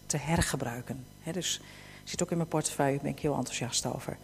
te 0.07 0.17
hergebruiken. 0.17 1.05
He, 1.21 1.33
dus 1.33 1.61
zit 2.11 2.23
ook 2.23 2.31
in 2.31 2.37
mijn 2.37 2.49
portefeuille, 2.49 2.95
daar 2.95 3.03
ben 3.03 3.13
ik 3.13 3.21
heel 3.21 3.37
enthousiast 3.37 3.87
over. 3.87 4.17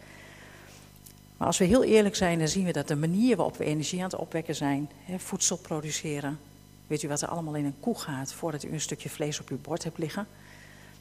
Maar 1.37 1.47
als 1.47 1.57
we 1.57 1.65
heel 1.65 1.83
eerlijk 1.83 2.15
zijn, 2.15 2.39
dan 2.39 2.47
zien 2.47 2.65
we 2.65 2.71
dat 2.71 2.87
de 2.87 2.95
manier 2.95 3.35
waarop 3.35 3.57
we 3.57 3.63
energie 3.63 3.99
aan 3.99 4.09
het 4.09 4.15
opwekken 4.15 4.55
zijn, 4.55 4.89
voedsel 5.17 5.57
produceren. 5.57 6.39
Weet 6.87 7.03
u 7.03 7.07
wat 7.07 7.21
er 7.21 7.27
allemaal 7.27 7.55
in 7.55 7.65
een 7.65 7.79
koe 7.79 7.99
gaat 7.99 8.33
voordat 8.33 8.63
u 8.63 8.71
een 8.71 8.81
stukje 8.81 9.09
vlees 9.09 9.39
op 9.39 9.49
uw 9.49 9.59
bord 9.61 9.83
hebt 9.83 9.97
liggen? 9.97 10.27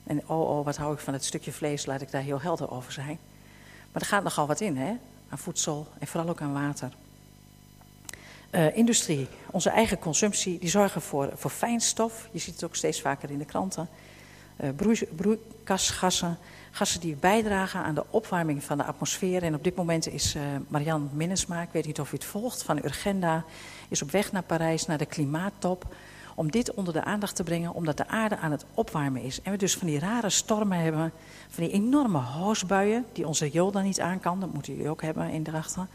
En 0.05 0.28
oh, 0.28 0.59
oh, 0.59 0.64
wat 0.64 0.76
hou 0.76 0.95
ik 0.95 0.99
van 0.99 1.12
het 1.12 1.25
stukje 1.25 1.52
vlees, 1.52 1.87
laat 1.87 2.00
ik 2.00 2.11
daar 2.11 2.23
heel 2.23 2.40
helder 2.40 2.71
over 2.71 2.93
zijn. 2.93 3.19
Maar 3.93 4.02
er 4.02 4.09
gaat 4.09 4.23
nogal 4.23 4.47
wat 4.47 4.61
in, 4.61 4.76
hè? 4.76 4.97
Aan 5.28 5.38
voedsel 5.38 5.87
en 5.99 6.07
vooral 6.07 6.28
ook 6.28 6.40
aan 6.40 6.52
water. 6.52 6.93
Uh, 8.50 8.76
industrie, 8.76 9.26
onze 9.50 9.71
eigen 9.71 9.99
consumptie, 9.99 10.59
die 10.59 10.69
zorgen 10.69 11.02
voor, 11.02 11.31
voor 11.35 11.50
fijnstof. 11.50 12.28
Je 12.33 12.38
ziet 12.38 12.55
het 12.55 12.64
ook 12.64 12.76
steeds 12.76 13.00
vaker 13.00 13.31
in 13.31 13.38
de 13.38 13.45
kranten. 13.45 13.88
broeikasgassen. 15.16 16.38
Gassen 16.70 17.00
die 17.00 17.16
bijdragen 17.16 17.82
aan 17.82 17.94
de 17.94 18.04
opwarming 18.11 18.64
van 18.64 18.76
de 18.76 18.85
atmosfeer. 18.85 19.42
En 19.42 19.54
op 19.54 19.64
dit 19.64 19.76
moment 19.76 20.08
is 20.08 20.35
uh, 20.35 20.42
Marianne 20.68 21.06
Minnesma, 21.12 21.62
ik 21.62 21.68
weet 21.73 21.87
niet 21.87 22.00
of 22.00 22.12
u 22.12 22.14
het 22.14 22.25
volgt, 22.25 22.62
van 22.62 22.78
Urgenda, 22.85 23.44
is 23.88 24.02
op 24.02 24.11
weg 24.11 24.32
naar 24.32 24.42
Parijs, 24.42 24.87
naar 24.87 24.99
de 24.99 25.06
klimaattop. 25.06 25.94
Om 26.35 26.50
dit 26.50 26.75
onder 26.75 26.92
de 26.92 27.04
aandacht 27.04 27.37
te 27.37 27.42
brengen, 27.42 27.75
omdat 27.75 27.96
de 27.96 28.08
aarde 28.08 28.37
aan 28.37 28.50
het 28.50 28.64
opwarmen 28.75 29.23
is. 29.23 29.42
En 29.42 29.50
we 29.50 29.58
dus 29.58 29.76
van 29.76 29.87
die 29.87 29.99
rare 29.99 30.30
stormen 30.30 30.78
hebben, 30.78 31.12
van 31.49 31.64
die 31.64 31.73
enorme 31.73 32.18
hoosbuien, 32.18 33.04
die 33.12 33.26
onze 33.26 33.50
Jolda 33.50 33.80
niet 33.80 34.00
aan 34.00 34.20
kan. 34.20 34.40
Dat 34.40 34.52
moet 34.52 34.68
u 34.68 34.88
ook 34.88 35.02
hebben 35.02 35.30
in 35.30 35.42
Drachten. 35.42 35.88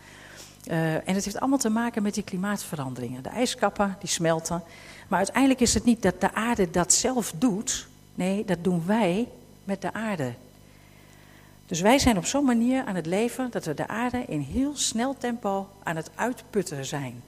Uh, 0.68 0.94
en 0.94 1.16
het 1.16 1.26
heeft 1.26 1.40
allemaal 1.40 1.58
te 1.58 1.70
maken 1.70 2.04
met 2.04 2.14
die 2.14 2.24
klimaatveranderingen. 2.24 3.24
De 3.24 3.30
ijskappen, 3.30 3.96
die 4.00 4.10
smelten. 4.10 4.64
Maar 5.08 5.18
uiteindelijk 5.18 5.60
is 5.60 5.74
het 5.74 5.86
niet 5.86 6.02
dat 6.02 6.22
de 6.22 6.34
aarde 6.34 6.72
dat 6.72 6.94
zelf 6.94 7.34
doet. 7.38 7.88
Nee, 8.16 8.46
dat 8.46 8.64
doen 8.64 8.84
wij 8.86 9.28
met 9.64 9.82
de 9.82 9.94
aarde. 9.94 10.34
Dus 11.72 11.82
wij 11.82 12.00
zijn 12.00 12.18
op 12.18 12.26
zo'n 12.26 12.46
manier 12.46 12.84
aan 12.86 12.96
het 12.96 13.06
leven 13.06 13.52
dat 13.52 13.66
we 13.66 13.74
de 13.74 13.88
aarde 13.88 14.26
in 14.28 14.40
heel 14.40 14.76
snel 14.76 15.16
tempo 15.18 15.68
aan 15.84 15.96
het 15.96 16.12
uitputten 16.16 16.86
zijn. 16.86 17.24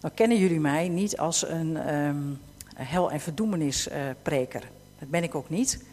Dan 0.00 0.14
kennen 0.14 0.38
jullie 0.38 0.60
mij 0.60 0.88
niet 0.88 1.18
als 1.18 1.48
een 1.48 1.94
um, 1.94 2.40
hel- 2.74 3.10
en 3.10 3.20
verdoemenispreker. 3.20 4.60
Dat 4.98 5.10
ben 5.10 5.22
ik 5.22 5.34
ook 5.34 5.48
niet. 5.48 5.84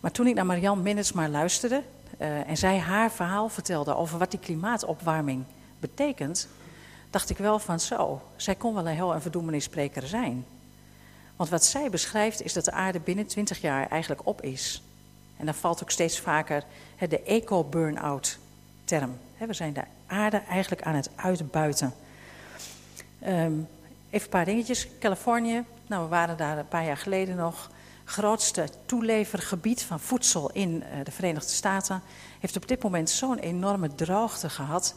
Maar 0.00 0.10
toen 0.10 0.26
ik 0.26 0.34
naar 0.34 0.46
Marianne 0.46 0.82
Minnesma 0.82 1.28
luisterde 1.28 1.82
uh, 2.20 2.48
en 2.48 2.56
zij 2.56 2.78
haar 2.78 3.12
verhaal 3.12 3.48
vertelde 3.48 3.96
over 3.96 4.18
wat 4.18 4.30
die 4.30 4.40
klimaatopwarming 4.40 5.44
betekent, 5.78 6.48
dacht 7.10 7.30
ik 7.30 7.38
wel 7.38 7.58
van 7.58 7.80
zo, 7.80 8.22
zij 8.36 8.54
kon 8.54 8.74
wel 8.74 8.88
een 8.88 8.96
hel- 8.96 9.14
en 9.14 9.22
verdoemenispreker 9.22 10.06
zijn. 10.06 10.44
Want 11.36 11.50
wat 11.50 11.64
zij 11.64 11.90
beschrijft 11.90 12.42
is 12.42 12.52
dat 12.52 12.64
de 12.64 12.72
aarde 12.72 13.00
binnen 13.00 13.26
20 13.26 13.60
jaar 13.60 13.88
eigenlijk 13.88 14.26
op 14.26 14.42
is. 14.42 14.82
En 15.36 15.44
dan 15.44 15.54
valt 15.54 15.82
ook 15.82 15.90
steeds 15.90 16.20
vaker 16.20 16.64
de 17.08 17.22
eco-burn-out 17.22 18.38
term. 18.84 19.18
We 19.38 19.52
zijn 19.52 19.72
de 19.72 19.82
aarde 20.06 20.42
eigenlijk 20.48 20.82
aan 20.82 20.94
het 20.94 21.10
uitbuiten. 21.14 21.94
Um, 23.26 23.68
even 24.10 24.26
een 24.26 24.28
paar 24.28 24.44
dingetjes. 24.44 24.88
Californië, 25.00 25.64
nou 25.86 26.02
we 26.02 26.08
waren 26.08 26.36
daar 26.36 26.58
een 26.58 26.68
paar 26.68 26.84
jaar 26.84 26.96
geleden 26.96 27.36
nog. 27.36 27.70
Grootste 28.04 28.68
toelevergebied 28.86 29.82
van 29.82 30.00
voedsel 30.00 30.50
in 30.50 30.70
uh, 30.70 31.04
de 31.04 31.10
Verenigde 31.10 31.48
Staten. 31.48 32.02
Heeft 32.40 32.56
op 32.56 32.68
dit 32.68 32.82
moment 32.82 33.10
zo'n 33.10 33.38
enorme 33.38 33.94
droogte 33.94 34.50
gehad. 34.50 34.94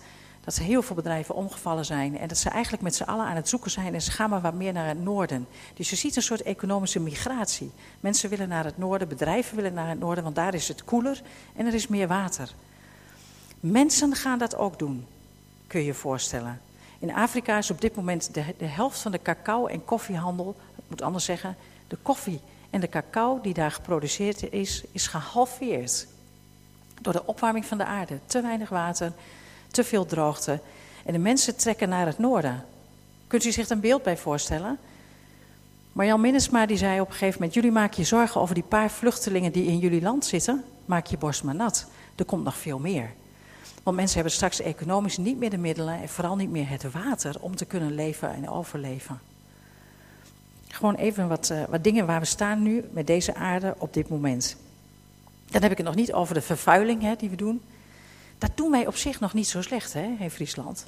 Dat 0.48 0.58
heel 0.58 0.82
veel 0.82 0.96
bedrijven 0.96 1.36
omgevallen 1.36 1.86
zijn. 1.86 2.18
En 2.18 2.28
dat 2.28 2.38
ze 2.38 2.50
eigenlijk 2.50 2.84
met 2.84 2.96
z'n 2.96 3.04
allen 3.04 3.26
aan 3.26 3.36
het 3.36 3.50
zoeken 3.50 3.72
zijn. 3.72 3.94
En 3.94 4.02
ze 4.02 4.12
gaan 4.12 4.30
maar 4.30 4.42
wat 4.42 4.54
meer 4.54 4.74
naar 4.74 4.88
het 4.88 5.04
noorden. 5.04 5.48
Dus 5.74 5.90
je 5.90 5.96
ziet 5.96 6.16
een 6.16 6.22
soort 6.22 6.42
economische 6.42 7.00
migratie. 7.00 7.72
Mensen 8.00 8.30
willen 8.30 8.48
naar 8.48 8.64
het 8.64 8.78
noorden, 8.78 9.08
bedrijven 9.08 9.56
willen 9.56 9.74
naar 9.74 9.90
het 9.90 10.00
noorden. 10.00 10.24
Want 10.24 10.36
daar 10.36 10.54
is 10.54 10.68
het 10.68 10.84
koeler 10.84 11.22
en 11.56 11.66
er 11.66 11.74
is 11.74 11.88
meer 11.88 12.08
water. 12.08 12.54
Mensen 13.60 14.16
gaan 14.16 14.40
dat 14.40 14.56
ook 14.56 14.80
doen, 14.80 15.06
kun 15.68 15.80
je 15.80 15.86
je 15.86 15.94
voorstellen. 15.94 16.62
In 17.00 17.14
Afrika 17.14 17.58
is 17.58 17.72
op 17.72 17.82
dit 17.82 17.96
moment 17.96 18.34
de, 18.34 18.44
de 18.58 18.66
helft 18.66 19.00
van 19.00 19.12
de 19.12 19.22
cacao- 19.22 19.68
en 19.68 19.86
koffiehandel, 19.86 20.56
ik 20.76 20.84
moet 20.88 21.02
anders 21.02 21.26
zeggen, 21.26 21.56
de 21.88 21.98
koffie 22.02 22.40
en 22.70 22.80
de 22.80 22.90
cacao 22.90 23.42
die 23.42 23.54
daar 23.54 23.72
geproduceerd 23.72 24.52
is, 24.52 24.84
is 24.92 25.08
gehalveerd. 25.08 26.08
Door 27.02 27.14
de 27.14 27.26
opwarming 27.26 27.66
van 27.66 27.78
de 27.78 27.86
aarde. 27.86 28.20
Te 28.26 28.42
weinig 28.42 28.70
water, 28.70 29.14
te 29.68 29.84
veel 29.84 30.06
droogte. 30.06 30.60
En 31.06 31.14
de 31.14 31.20
mensen 31.20 31.56
trekken 31.56 31.90
naar 31.90 32.06
het 32.06 32.20
noorden. 32.20 32.66
Kunt 33.28 33.46
u 33.46 33.52
zich 33.52 33.70
een 33.70 33.80
beeld 33.80 34.04
bij 34.04 34.18
voorstellen? 34.18 34.78
Marjan 35.92 36.22
Minnesma 36.22 36.66
die 36.66 36.78
zei 36.78 37.00
op 37.00 37.08
een 37.08 37.14
gegeven 37.14 37.34
moment: 37.34 37.54
Jullie 37.54 37.72
maken 37.72 37.98
je 37.98 38.04
zorgen 38.04 38.42
over 38.42 38.56
die 38.56 38.64
paar 38.64 38.90
vluchtelingen 38.90 39.52
die 39.52 39.66
in 39.66 39.80
jullie 39.80 40.02
land 40.02 40.26
zitten. 40.26 40.64
Maak 40.86 41.06
je 41.06 41.18
borst 41.18 41.44
maar 41.44 41.56
nat. 41.56 41.88
Er 42.16 42.26
komt 42.26 42.44
nog 42.44 42.58
veel 42.58 42.80
meer. 42.80 43.12
Want 43.84 43.96
mensen 43.96 44.16
hebben 44.16 44.34
straks 44.34 44.62
economisch 44.62 45.18
niet 45.18 45.38
meer 45.38 45.50
de 45.50 45.58
middelen 45.58 46.02
en 46.02 46.10
vooral 46.10 46.36
niet 46.36 46.50
meer 46.50 46.70
het 46.70 46.92
water 46.92 47.36
om 47.40 47.56
te 47.56 47.66
kunnen 47.66 47.96
leven 47.96 48.34
en 48.34 48.50
overleven. 48.50 49.20
Gewoon 50.68 50.96
even 50.96 51.28
wat, 51.28 51.50
uh, 51.52 51.64
wat 51.70 51.84
dingen 51.84 52.06
waar 52.06 52.20
we 52.20 52.26
staan 52.26 52.64
nu 52.64 52.84
met 52.92 53.08
deze 53.08 53.36
aarde 53.36 53.76
op 53.78 53.94
dit 53.94 54.10
moment. 54.10 54.58
Dan 55.46 55.62
heb 55.62 55.72
ik 55.72 55.78
het 55.78 55.86
nog 55.86 55.96
niet 55.96 56.14
over 56.14 56.34
de 56.34 56.42
vervuiling 56.42 57.02
hè, 57.02 57.16
die 57.16 57.30
we 57.30 57.36
doen. 57.36 57.62
Dat 58.38 58.52
doen 58.56 58.72
wij 58.72 58.88
op 58.88 58.96
zich 58.96 59.20
nog 59.20 59.34
niet 59.34 59.48
zo 59.48 59.62
slecht 59.62 59.94
hè, 59.94 60.16
in 60.20 60.32
Friesland. 60.32 60.80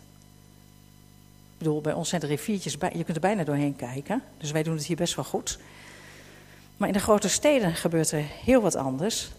Ik 1.51 1.65
bedoel, 1.65 1.81
bij 1.81 1.93
ons 1.93 2.09
zijn 2.09 2.21
de 2.21 2.27
riviertjes, 2.27 2.73
je 2.73 3.03
kunt 3.03 3.07
er 3.07 3.19
bijna 3.19 3.43
doorheen 3.43 3.75
kijken. 3.75 4.23
Dus 4.37 4.51
wij 4.51 4.63
doen 4.63 4.75
het 4.75 4.85
hier 4.85 4.95
best 4.95 5.15
wel 5.15 5.25
goed. 5.25 5.59
Maar 6.77 6.87
in 6.87 6.93
de 6.93 6.99
grote 6.99 7.29
steden 7.29 7.75
gebeurt 7.75 8.11
er 8.11 8.23
heel 8.43 8.61
wat 8.61 8.75
anders. 8.75 9.31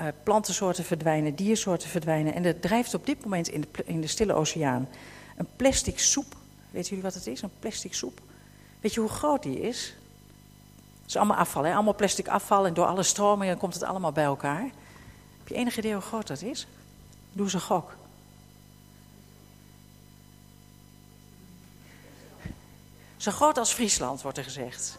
Uh, 0.00 0.06
plantensoorten 0.22 0.84
verdwijnen, 0.84 1.34
diersoorten 1.34 1.88
verdwijnen. 1.88 2.34
En 2.34 2.44
er 2.44 2.60
drijft 2.60 2.94
op 2.94 3.06
dit 3.06 3.24
moment 3.24 3.48
in 3.48 3.60
de, 3.60 3.84
in 3.84 4.00
de 4.00 4.06
Stille 4.06 4.32
Oceaan 4.32 4.88
een 5.36 5.48
plastic 5.56 5.98
soep. 5.98 6.36
Weet 6.70 6.88
jullie 6.88 7.02
wat 7.02 7.14
het 7.14 7.26
is, 7.26 7.42
een 7.42 7.50
plastic 7.58 7.94
soep? 7.94 8.20
Weet 8.80 8.94
je 8.94 9.00
hoe 9.00 9.08
groot 9.08 9.42
die 9.42 9.60
is? 9.60 9.94
Het 11.00 11.08
is 11.08 11.16
allemaal 11.16 11.36
afval, 11.36 11.64
hè? 11.64 11.74
allemaal 11.74 11.94
plastic 11.94 12.28
afval. 12.28 12.66
En 12.66 12.74
door 12.74 12.86
alle 12.86 13.02
stromingen 13.02 13.58
komt 13.58 13.74
het 13.74 13.82
allemaal 13.82 14.12
bij 14.12 14.24
elkaar. 14.24 14.62
Heb 15.38 15.48
je 15.48 15.54
enig 15.54 15.78
idee 15.78 15.92
hoe 15.92 16.02
groot 16.02 16.26
dat 16.26 16.42
is? 16.42 16.66
Doe 17.36 17.48
een 17.52 17.60
gok. 17.60 17.96
Zo 23.16 23.30
groot 23.30 23.58
als 23.58 23.72
Friesland, 23.72 24.22
wordt 24.22 24.38
er 24.38 24.44
gezegd. 24.44 24.98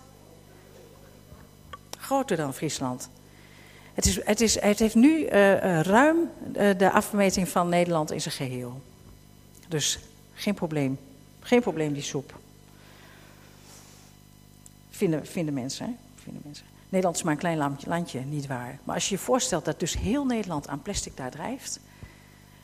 Groter 1.98 2.38
dan 2.38 2.54
Friesland. 2.54 3.10
Het, 3.94 4.06
is, 4.06 4.26
het, 4.26 4.42
is, 4.42 4.60
het 4.60 4.80
heeft 4.80 4.96
nu 4.96 5.20
uh, 5.20 5.82
ruim 5.82 6.18
uh, 6.48 6.78
de 6.78 6.92
afmeting 6.92 7.50
van 7.50 7.70
Nederland 7.70 8.12
in 8.12 8.22
zijn 8.22 8.34
geheel. 8.34 8.82
Dus 9.68 10.00
geen 10.34 10.54
probleem. 10.54 11.00
Geen 11.40 11.62
probleem, 11.62 11.94
die 11.94 12.04
soep. 12.04 12.40
Vinden, 14.90 15.26
vinden 15.28 15.54
mensen, 15.54 15.86
hè? 15.86 15.92
Vinden 16.24 16.42
mensen. 16.46 16.66
Nederland 16.90 17.16
is 17.16 17.24
maar 17.24 17.34
een 17.34 17.40
klein 17.40 17.58
landje, 17.58 17.90
landje, 17.90 18.20
niet 18.20 18.48
waar. 18.48 18.80
Maar 18.84 18.96
als 18.96 19.10
je 19.10 19.16
je 19.16 19.22
voorstelt 19.22 19.66
dat 19.66 19.80
dus 19.80 19.98
heel 19.98 20.26
Nederland 20.26 20.68
aan 20.68 20.82
plastic 20.82 21.18
daar 21.18 21.32
drijft. 21.32 21.80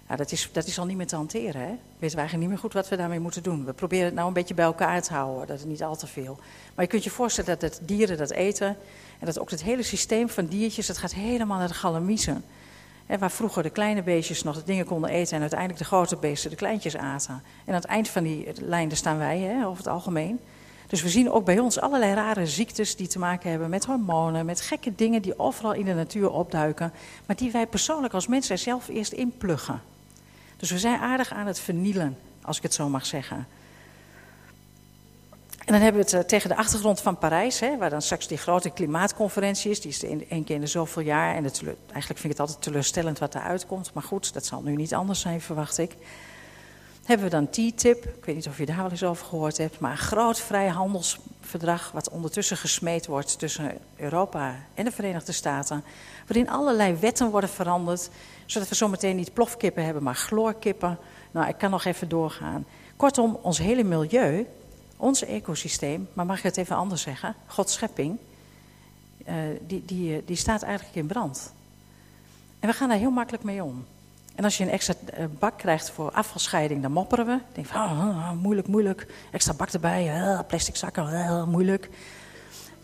Ja, 0.09 0.15
dat, 0.15 0.31
is, 0.31 0.49
dat 0.51 0.65
is 0.67 0.79
al 0.79 0.85
niet 0.85 0.97
meer 0.97 1.07
te 1.07 1.15
hanteren. 1.15 1.61
Hè? 1.61 1.67
Weten 1.67 1.79
we 1.99 2.21
eigenlijk 2.21 2.37
niet 2.37 2.49
meer 2.49 2.57
goed 2.57 2.73
wat 2.73 2.89
we 2.89 2.95
daarmee 2.95 3.19
moeten 3.19 3.43
doen. 3.43 3.65
We 3.65 3.73
proberen 3.73 4.05
het 4.05 4.13
nou 4.13 4.27
een 4.27 4.33
beetje 4.33 4.53
bij 4.53 4.65
elkaar 4.65 5.01
te 5.01 5.13
houden. 5.13 5.47
Dat 5.47 5.57
is 5.57 5.65
niet 5.65 5.83
al 5.83 5.95
te 5.95 6.07
veel. 6.07 6.37
Maar 6.75 6.85
je 6.85 6.91
kunt 6.91 7.03
je 7.03 7.09
voorstellen 7.09 7.59
dat 7.59 7.71
het 7.71 7.87
dieren 7.87 8.17
dat 8.17 8.31
eten. 8.31 8.77
En 9.19 9.25
dat 9.25 9.39
ook 9.39 9.49
het 9.49 9.63
hele 9.63 9.83
systeem 9.83 10.29
van 10.29 10.45
diertjes, 10.45 10.87
dat 10.87 10.97
gaat 10.97 11.13
helemaal 11.13 11.57
naar 11.57 11.67
de 11.67 11.73
galamiezen. 11.73 12.43
En 13.05 13.19
waar 13.19 13.31
vroeger 13.31 13.63
de 13.63 13.69
kleine 13.69 14.03
beestjes 14.03 14.43
nog 14.43 14.55
de 14.55 14.63
dingen 14.63 14.85
konden 14.85 15.09
eten 15.09 15.35
en 15.35 15.41
uiteindelijk 15.41 15.79
de 15.79 15.85
grote 15.85 16.15
beesten 16.15 16.49
de 16.49 16.55
kleintjes 16.55 16.97
aten. 16.97 17.33
En 17.65 17.73
aan 17.73 17.81
het 17.81 17.85
eind 17.85 18.07
van 18.07 18.23
die 18.23 18.47
lijn 18.61 18.95
staan 18.95 19.17
wij, 19.17 19.39
hè, 19.39 19.65
over 19.65 19.77
het 19.77 19.93
algemeen. 19.93 20.39
Dus 20.87 21.01
we 21.01 21.09
zien 21.09 21.31
ook 21.31 21.45
bij 21.45 21.59
ons 21.59 21.79
allerlei 21.79 22.13
rare 22.13 22.47
ziektes 22.47 22.95
die 22.95 23.07
te 23.07 23.19
maken 23.19 23.49
hebben 23.49 23.69
met 23.69 23.85
hormonen, 23.85 24.45
met 24.45 24.61
gekke 24.61 24.95
dingen 24.95 25.21
die 25.21 25.39
overal 25.39 25.73
in 25.73 25.85
de 25.85 25.93
natuur 25.93 26.31
opduiken, 26.31 26.93
maar 27.25 27.35
die 27.35 27.51
wij 27.51 27.67
persoonlijk 27.67 28.13
als 28.13 28.27
mensen 28.27 28.55
er 28.55 28.61
zelf 28.61 28.87
eerst 28.87 29.11
inpluggen. 29.11 29.81
Dus 30.63 30.71
we 30.71 30.79
zijn 30.79 30.99
aardig 30.99 31.33
aan 31.33 31.47
het 31.47 31.59
vernielen, 31.59 32.17
als 32.41 32.57
ik 32.57 32.63
het 32.63 32.73
zo 32.73 32.89
mag 32.89 33.05
zeggen. 33.05 33.47
En 35.65 35.73
dan 35.73 35.81
hebben 35.81 36.01
we 36.01 36.09
het 36.09 36.13
uh, 36.13 36.19
tegen 36.19 36.49
de 36.49 36.55
achtergrond 36.55 37.01
van 37.01 37.17
Parijs, 37.17 37.59
hè, 37.59 37.77
waar 37.77 37.89
dan 37.89 38.01
straks 38.01 38.27
die 38.27 38.37
grote 38.37 38.69
klimaatconferentie 38.69 39.71
is. 39.71 39.81
Die 39.81 39.91
is 39.91 40.03
één 40.03 40.43
keer 40.43 40.55
in 40.55 40.61
de 40.61 40.67
zoveel 40.67 41.01
jaar. 41.01 41.35
En 41.35 41.43
het, 41.43 41.63
eigenlijk 41.63 42.05
vind 42.05 42.23
ik 42.23 42.29
het 42.29 42.39
altijd 42.39 42.61
teleurstellend 42.61 43.19
wat 43.19 43.35
eruit 43.35 43.65
komt. 43.65 43.93
Maar 43.93 44.03
goed, 44.03 44.33
dat 44.33 44.45
zal 44.45 44.61
nu 44.61 44.75
niet 44.75 44.93
anders 44.93 45.19
zijn, 45.19 45.41
verwacht 45.41 45.77
ik. 45.77 45.95
Hebben 47.03 47.25
we 47.25 47.31
dan 47.31 47.49
TTIP, 47.49 48.05
ik 48.05 48.25
weet 48.25 48.35
niet 48.35 48.47
of 48.47 48.57
je 48.57 48.65
daar 48.65 48.77
wel 48.77 48.91
eens 48.91 49.03
over 49.03 49.25
gehoord 49.25 49.57
hebt, 49.57 49.79
maar 49.79 49.91
een 49.91 49.97
groot 49.97 50.39
vrijhandelsverdrag 50.39 51.91
wat 51.91 52.09
ondertussen 52.09 52.57
gesmeed 52.57 53.05
wordt 53.05 53.39
tussen 53.39 53.77
Europa 53.95 54.55
en 54.73 54.85
de 54.85 54.91
Verenigde 54.91 55.31
Staten, 55.31 55.83
waarin 56.27 56.49
allerlei 56.49 56.95
wetten 56.95 57.29
worden 57.29 57.49
veranderd, 57.49 58.09
zodat 58.45 58.69
we 58.69 58.75
zometeen 58.75 59.15
niet 59.15 59.33
plofkippen 59.33 59.85
hebben, 59.85 60.03
maar 60.03 60.15
chloorkippen. 60.15 60.97
Nou, 61.31 61.47
ik 61.47 61.57
kan 61.57 61.69
nog 61.69 61.85
even 61.85 62.09
doorgaan. 62.09 62.65
Kortom, 62.95 63.39
ons 63.41 63.57
hele 63.57 63.83
milieu 63.83 64.47
ons 65.03 65.23
ecosysteem, 65.23 66.07
maar 66.13 66.25
mag 66.25 66.37
ik 66.37 66.43
het 66.43 66.57
even 66.57 66.75
anders 66.75 67.01
zeggen, 67.01 67.35
Gods 67.45 67.73
schepping, 67.73 68.17
uh, 69.27 69.33
die, 69.67 69.85
die, 69.85 70.15
eh, 70.15 70.21
die 70.25 70.35
staat 70.35 70.61
eigenlijk 70.61 70.95
in 70.95 71.07
brand. 71.07 71.53
En 72.59 72.69
we 72.69 72.75
gaan 72.75 72.89
daar 72.89 72.97
heel 72.97 73.11
makkelijk 73.11 73.43
mee 73.43 73.63
om. 73.63 73.85
En 74.35 74.43
als 74.43 74.57
je 74.57 74.63
een 74.63 74.69
extra 74.69 74.93
eh, 75.05 75.25
bak 75.39 75.57
krijgt 75.57 75.89
voor 75.89 76.11
afvalscheiding, 76.11 76.81
dan 76.81 76.91
mopperen 76.91 77.25
we. 77.25 77.39
Denk 77.53 77.67
van, 77.67 77.81
oh, 77.81 78.07
oh, 78.07 78.31
moeilijk, 78.31 78.67
moeilijk. 78.67 79.07
Extra 79.31 79.53
bak 79.53 79.69
erbij, 79.69 80.11
plastic 80.47 80.75
zakken, 80.75 81.49
moeilijk. 81.49 81.89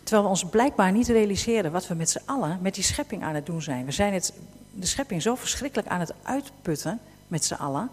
Terwijl 0.02 0.22
we 0.22 0.28
ons 0.28 0.44
blijkbaar 0.44 0.92
niet 0.92 1.08
realiseren 1.08 1.72
wat 1.72 1.86
we 1.86 1.94
met 1.94 2.10
z'n 2.10 2.22
allen 2.24 2.58
met 2.62 2.74
die 2.74 2.84
schepping 2.84 3.22
aan 3.22 3.34
het 3.34 3.46
doen 3.46 3.62
zijn. 3.62 3.84
We 3.84 3.92
zijn 3.92 4.12
het, 4.12 4.32
de 4.72 4.86
schepping 4.86 5.22
zo 5.22 5.34
verschrikkelijk 5.34 5.88
aan 5.88 6.00
het 6.00 6.14
uitputten 6.22 7.00
met 7.28 7.44
z'n 7.44 7.54
allen 7.54 7.90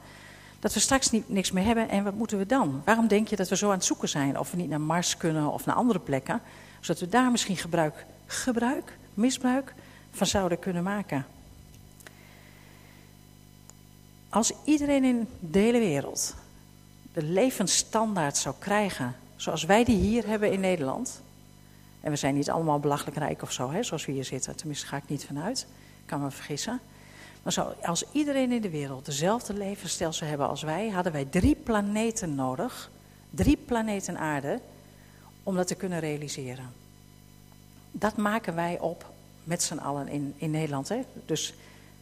dat 0.60 0.74
we 0.74 0.80
straks 0.80 1.12
niet, 1.12 1.30
niks 1.30 1.52
meer 1.52 1.64
hebben 1.64 1.90
en 1.90 2.04
wat 2.04 2.14
moeten 2.14 2.38
we 2.38 2.46
dan? 2.46 2.82
Waarom 2.86 3.08
denk 3.08 3.28
je 3.28 3.36
dat 3.36 3.50
we 3.50 3.56
zo 3.56 3.68
aan 3.68 3.76
het 3.76 3.86
zoeken 3.86 4.10
zijn 4.10 4.40
of 4.40 4.52
we 4.52 4.58
niet 4.58 4.70
naar 4.70 4.82
Mars 4.82 5.18
kunnen 5.18 5.52
of 5.52 5.66
naar 5.66 5.76
andere 5.76 6.00
plekken, 6.00 6.42
zodat 6.80 7.00
we 7.00 7.10
daar 7.10 7.32
misschien 7.32 7.58
gebruik, 7.58 8.06
gebruik, 8.26 8.98
misbruik 9.14 9.74
van 10.12 10.28
zouden 10.28 10.60
kunnen 10.60 10.84
maken. 10.84 11.26
Als 14.30 14.54
iedereen 14.64 15.04
in 15.04 15.28
de 15.40 15.60
hele 15.60 15.80
wereld 15.80 16.36
de 17.14 17.24
levensstandaard 17.24 18.38
zou 18.38 18.56
krijgen 18.60 19.16
zoals 19.36 19.64
wij 19.64 19.84
die 19.84 19.98
hier 19.98 20.28
hebben 20.28 20.52
in 20.52 20.60
Nederland. 20.60 21.22
En 22.02 22.12
we 22.12 22.18
zijn 22.18 22.36
niet 22.36 22.50
allemaal 22.50 22.80
belachelijk 22.80 23.18
rijk 23.18 23.42
of 23.42 23.52
zo, 23.52 23.72
hè, 23.72 23.84
zoals 23.84 24.06
we 24.06 24.12
hier 24.12 24.26
zitten. 24.26 24.56
Tenminste, 24.56 24.86
ga 24.86 24.98
ik 24.98 25.08
niet 25.08 25.26
vanuit. 25.26 25.68
Kan 26.08 26.22
me 26.22 26.32
vergissen. 26.32 26.80
Maar 27.44 27.54
zo, 27.54 27.74
als 27.82 28.06
iedereen 28.12 28.52
in 28.52 28.62
de 28.62 28.70
wereld 28.70 29.06
dezelfde 29.06 29.54
levensstijl 29.54 30.14
zou 30.14 30.30
hebben 30.30 30.48
als 30.48 30.62
wij, 30.62 30.90
hadden 30.90 31.12
wij 31.12 31.26
drie 31.26 31.56
planeten 31.56 32.36
nodig. 32.36 32.92
Drie 33.30 33.58
planeten 33.58 34.18
aarde 34.18 34.60
om 35.44 35.56
dat 35.56 35.68
te 35.68 35.76
kunnen 35.76 36.00
realiseren. 36.00 36.74
Dat 37.92 38.18
maken 38.18 38.56
wij 38.56 38.80
op 38.80 39.06
met 39.44 39.64
z'n 39.64 39.78
allen 39.78 40.08
in, 40.08 40.34
in 40.38 40.52
Nederland. 40.52 40.90
Hè? 40.90 41.02
Dus 41.26 41.54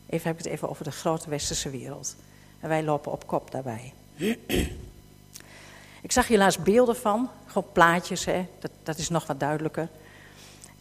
even 0.06 0.28
heb 0.28 0.38
ik 0.38 0.44
het 0.44 0.54
even 0.54 0.70
over 0.70 0.84
de 0.84 0.92
grote 0.92 1.30
westerse 1.30 1.70
wereld. 1.70 2.16
En 2.60 2.70
wij 2.70 2.84
lopen 2.84 3.12
op 3.12 3.28
kop 3.28 3.52
daarbij. 3.52 3.94
Ik 6.02 6.12
zag 6.12 6.28
helaas 6.28 6.58
beelden 6.58 6.96
van, 6.96 7.30
gewoon 7.46 7.72
plaatjes, 7.72 8.26
hè? 8.26 8.48
Dat, 8.60 8.72
dat 8.84 8.98
is 8.98 9.10
nog 9.10 9.28
wat 9.28 9.40
duidelijker. 9.40 9.90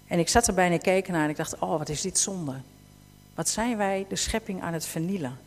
En 0.06 0.18
ik 0.18 0.28
zat 0.28 0.48
erbij 0.48 0.66
en 0.66 0.72
ik 0.72 0.82
keek 0.82 1.08
naar 1.08 1.24
en 1.24 1.30
ik 1.30 1.36
dacht, 1.36 1.58
oh 1.58 1.78
wat 1.78 1.88
is 1.88 2.00
dit 2.00 2.18
zonde. 2.18 2.54
Wat 3.34 3.48
zijn 3.48 3.76
wij 3.76 4.06
de 4.08 4.16
schepping 4.16 4.62
aan 4.62 4.72
het 4.72 4.86
vernielen. 4.86 5.38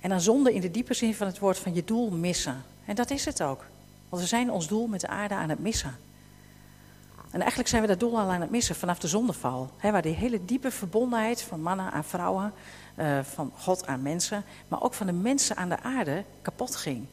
En 0.00 0.08
dan 0.08 0.20
zonde 0.20 0.54
in 0.54 0.60
de 0.60 0.70
diepe 0.70 0.94
zin 0.94 1.14
van 1.14 1.26
het 1.26 1.38
woord 1.38 1.58
van 1.58 1.74
je 1.74 1.84
doel 1.84 2.10
missen. 2.10 2.64
En 2.84 2.94
dat 2.94 3.10
is 3.10 3.24
het 3.24 3.42
ook. 3.42 3.64
Want 4.08 4.22
we 4.22 4.28
zijn 4.28 4.50
ons 4.50 4.68
doel 4.68 4.86
met 4.86 5.00
de 5.00 5.08
aarde 5.08 5.34
aan 5.34 5.48
het 5.48 5.58
missen. 5.58 5.96
En 7.30 7.40
eigenlijk 7.40 7.68
zijn 7.68 7.82
we 7.82 7.88
dat 7.88 8.00
doel 8.00 8.18
al 8.18 8.30
aan 8.30 8.40
het 8.40 8.50
missen 8.50 8.74
vanaf 8.74 8.98
de 8.98 9.08
zondeval. 9.08 9.70
Waar 9.82 10.02
die 10.02 10.14
hele 10.14 10.44
diepe 10.44 10.70
verbondenheid 10.70 11.42
van 11.42 11.60
mannen 11.60 11.92
aan 11.92 12.04
vrouwen, 12.04 12.52
uh, 12.96 13.18
van 13.22 13.52
God 13.56 13.86
aan 13.86 14.02
mensen, 14.02 14.44
maar 14.68 14.82
ook 14.82 14.94
van 14.94 15.06
de 15.06 15.12
mensen 15.12 15.56
aan 15.56 15.68
de 15.68 15.82
aarde 15.82 16.24
kapot 16.42 16.76
ging. 16.76 17.06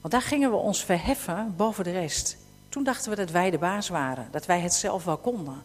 Want 0.00 0.12
daar 0.12 0.22
gingen 0.22 0.50
we 0.50 0.56
ons 0.56 0.84
verheffen 0.84 1.54
boven 1.56 1.84
de 1.84 1.90
rest. 1.90 2.36
Toen 2.68 2.84
dachten 2.84 3.10
we 3.10 3.16
dat 3.16 3.30
wij 3.30 3.50
de 3.50 3.58
baas 3.58 3.88
waren, 3.88 4.28
dat 4.30 4.46
wij 4.46 4.60
het 4.60 4.74
zelf 4.74 5.04
wel 5.04 5.16
konden. 5.16 5.62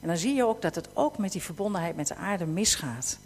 En 0.00 0.08
dan 0.08 0.16
zie 0.16 0.34
je 0.34 0.44
ook 0.44 0.62
dat 0.62 0.74
het 0.74 0.88
ook 0.94 1.18
met 1.18 1.32
die 1.32 1.42
verbondenheid 1.42 1.96
met 1.96 2.06
de 2.06 2.14
aarde 2.14 2.46
misgaat. 2.46 3.18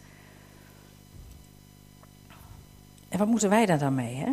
En 3.09 3.19
wat 3.19 3.29
moeten 3.29 3.49
wij 3.49 3.67
daar 3.67 3.79
dan 3.79 3.95
mee? 3.95 4.15
Hè? 4.15 4.33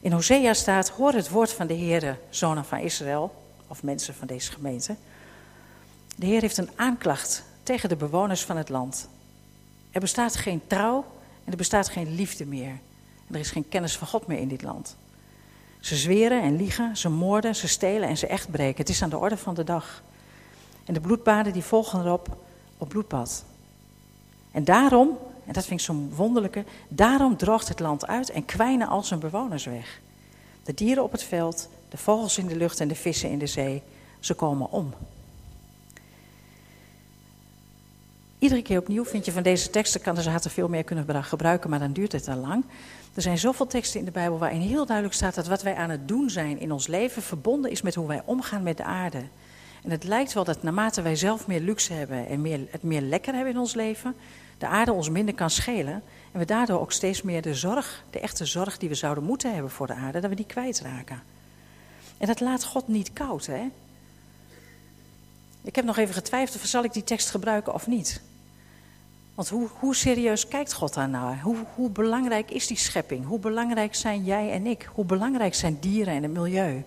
In 0.00 0.12
Hosea 0.12 0.54
staat: 0.54 0.88
Hoor 0.88 1.12
het 1.12 1.28
woord 1.28 1.52
van 1.52 1.66
de 1.66 1.76
Heere, 1.76 2.16
zonen 2.30 2.64
van 2.64 2.78
Israël, 2.78 3.42
of 3.66 3.82
mensen 3.82 4.14
van 4.14 4.26
deze 4.26 4.52
gemeente. 4.52 4.96
De 6.16 6.26
Heer 6.26 6.40
heeft 6.40 6.56
een 6.56 6.70
aanklacht 6.76 7.44
tegen 7.62 7.88
de 7.88 7.96
bewoners 7.96 8.44
van 8.44 8.56
het 8.56 8.68
land. 8.68 9.08
Er 9.90 10.00
bestaat 10.00 10.36
geen 10.36 10.62
trouw 10.66 11.04
en 11.44 11.50
er 11.50 11.56
bestaat 11.56 11.88
geen 11.88 12.14
liefde 12.14 12.46
meer. 12.46 12.78
Er 13.30 13.38
is 13.38 13.50
geen 13.50 13.68
kennis 13.68 13.96
van 13.96 14.06
God 14.06 14.26
meer 14.26 14.38
in 14.38 14.48
dit 14.48 14.62
land. 14.62 14.96
Ze 15.80 15.96
zweren 15.96 16.42
en 16.42 16.56
liegen, 16.56 16.96
ze 16.96 17.08
moorden, 17.08 17.54
ze 17.54 17.68
stelen 17.68 18.08
en 18.08 18.16
ze 18.16 18.26
echt 18.26 18.50
breken. 18.50 18.80
Het 18.80 18.88
is 18.88 19.02
aan 19.02 19.10
de 19.10 19.18
orde 19.18 19.36
van 19.36 19.54
de 19.54 19.64
dag. 19.64 20.02
En 20.86 20.94
de 20.94 21.00
bloedbaden 21.00 21.52
die 21.52 21.62
volgen 21.62 22.00
erop 22.00 22.36
op 22.78 22.88
bloedbad. 22.88 23.44
En 24.50 24.64
daarom, 24.64 25.18
en 25.46 25.52
dat 25.52 25.66
vind 25.66 25.80
ik 25.80 25.86
zo'n 25.86 26.12
wonderlijke, 26.14 26.64
daarom 26.88 27.36
droogt 27.36 27.68
het 27.68 27.80
land 27.80 28.06
uit 28.06 28.30
en 28.30 28.44
kwijnen 28.44 28.88
al 28.88 29.02
zijn 29.02 29.20
bewoners 29.20 29.64
weg. 29.64 30.00
De 30.62 30.74
dieren 30.74 31.02
op 31.02 31.12
het 31.12 31.22
veld, 31.22 31.68
de 31.88 31.96
vogels 31.96 32.38
in 32.38 32.46
de 32.46 32.56
lucht 32.56 32.80
en 32.80 32.88
de 32.88 32.94
vissen 32.94 33.30
in 33.30 33.38
de 33.38 33.46
zee, 33.46 33.82
ze 34.20 34.34
komen 34.34 34.70
om. 34.70 34.94
Iedere 38.38 38.62
keer 38.62 38.78
opnieuw 38.78 39.04
vind 39.04 39.24
je 39.24 39.32
van 39.32 39.42
deze 39.42 39.70
teksten, 39.70 40.00
kan 40.00 40.14
de 40.14 40.22
zaten 40.22 40.50
veel 40.50 40.68
meer 40.68 40.84
kunnen 40.84 41.24
gebruiken, 41.24 41.70
maar 41.70 41.78
dan 41.78 41.92
duurt 41.92 42.12
het 42.12 42.24
te 42.24 42.34
lang. 42.34 42.64
Er 43.14 43.22
zijn 43.22 43.38
zoveel 43.38 43.66
teksten 43.66 43.98
in 43.98 44.04
de 44.04 44.10
Bijbel 44.10 44.38
waarin 44.38 44.60
heel 44.60 44.86
duidelijk 44.86 45.16
staat 45.16 45.34
dat 45.34 45.46
wat 45.46 45.62
wij 45.62 45.74
aan 45.74 45.90
het 45.90 46.08
doen 46.08 46.30
zijn 46.30 46.60
in 46.60 46.72
ons 46.72 46.86
leven 46.86 47.22
verbonden 47.22 47.70
is 47.70 47.82
met 47.82 47.94
hoe 47.94 48.06
wij 48.06 48.22
omgaan 48.24 48.62
met 48.62 48.76
de 48.76 48.84
aarde. 48.84 49.22
En 49.86 49.92
het 49.92 50.04
lijkt 50.04 50.32
wel 50.32 50.44
dat 50.44 50.62
naarmate 50.62 51.02
wij 51.02 51.16
zelf 51.16 51.46
meer 51.46 51.60
luxe 51.60 51.92
hebben 51.92 52.26
en 52.28 52.40
meer, 52.40 52.60
het 52.70 52.82
meer 52.82 53.00
lekker 53.00 53.34
hebben 53.34 53.52
in 53.52 53.58
ons 53.58 53.74
leven, 53.74 54.14
de 54.58 54.66
aarde 54.66 54.92
ons 54.92 55.10
minder 55.10 55.34
kan 55.34 55.50
schelen. 55.50 56.02
En 56.32 56.38
we 56.38 56.44
daardoor 56.44 56.80
ook 56.80 56.92
steeds 56.92 57.22
meer 57.22 57.42
de 57.42 57.54
zorg, 57.54 58.04
de 58.10 58.20
echte 58.20 58.44
zorg 58.44 58.78
die 58.78 58.88
we 58.88 58.94
zouden 58.94 59.24
moeten 59.24 59.52
hebben 59.52 59.70
voor 59.70 59.86
de 59.86 59.94
aarde, 59.94 60.20
dat 60.20 60.30
we 60.30 60.36
die 60.36 60.46
kwijtraken. 60.46 61.22
En 62.18 62.26
dat 62.26 62.40
laat 62.40 62.64
God 62.64 62.88
niet 62.88 63.12
koud, 63.12 63.46
hè? 63.46 63.68
Ik 65.62 65.76
heb 65.76 65.84
nog 65.84 65.96
even 65.96 66.14
getwijfeld 66.14 66.62
of 66.62 66.68
zal 66.68 66.84
ik 66.84 66.92
die 66.92 67.04
tekst 67.04 67.30
gebruiken 67.30 67.74
of 67.74 67.86
niet. 67.86 68.20
Want 69.34 69.48
hoe, 69.48 69.68
hoe 69.78 69.94
serieus 69.94 70.48
kijkt 70.48 70.72
God 70.72 70.94
daar 70.94 71.08
naar? 71.08 71.40
Hoe, 71.40 71.56
hoe 71.74 71.90
belangrijk 71.90 72.50
is 72.50 72.66
die 72.66 72.76
schepping? 72.76 73.26
Hoe 73.26 73.38
belangrijk 73.38 73.94
zijn 73.94 74.24
jij 74.24 74.52
en 74.52 74.66
ik? 74.66 74.88
Hoe 74.94 75.04
belangrijk 75.04 75.54
zijn 75.54 75.76
dieren 75.80 76.14
en 76.14 76.22
het 76.22 76.32
milieu? 76.32 76.84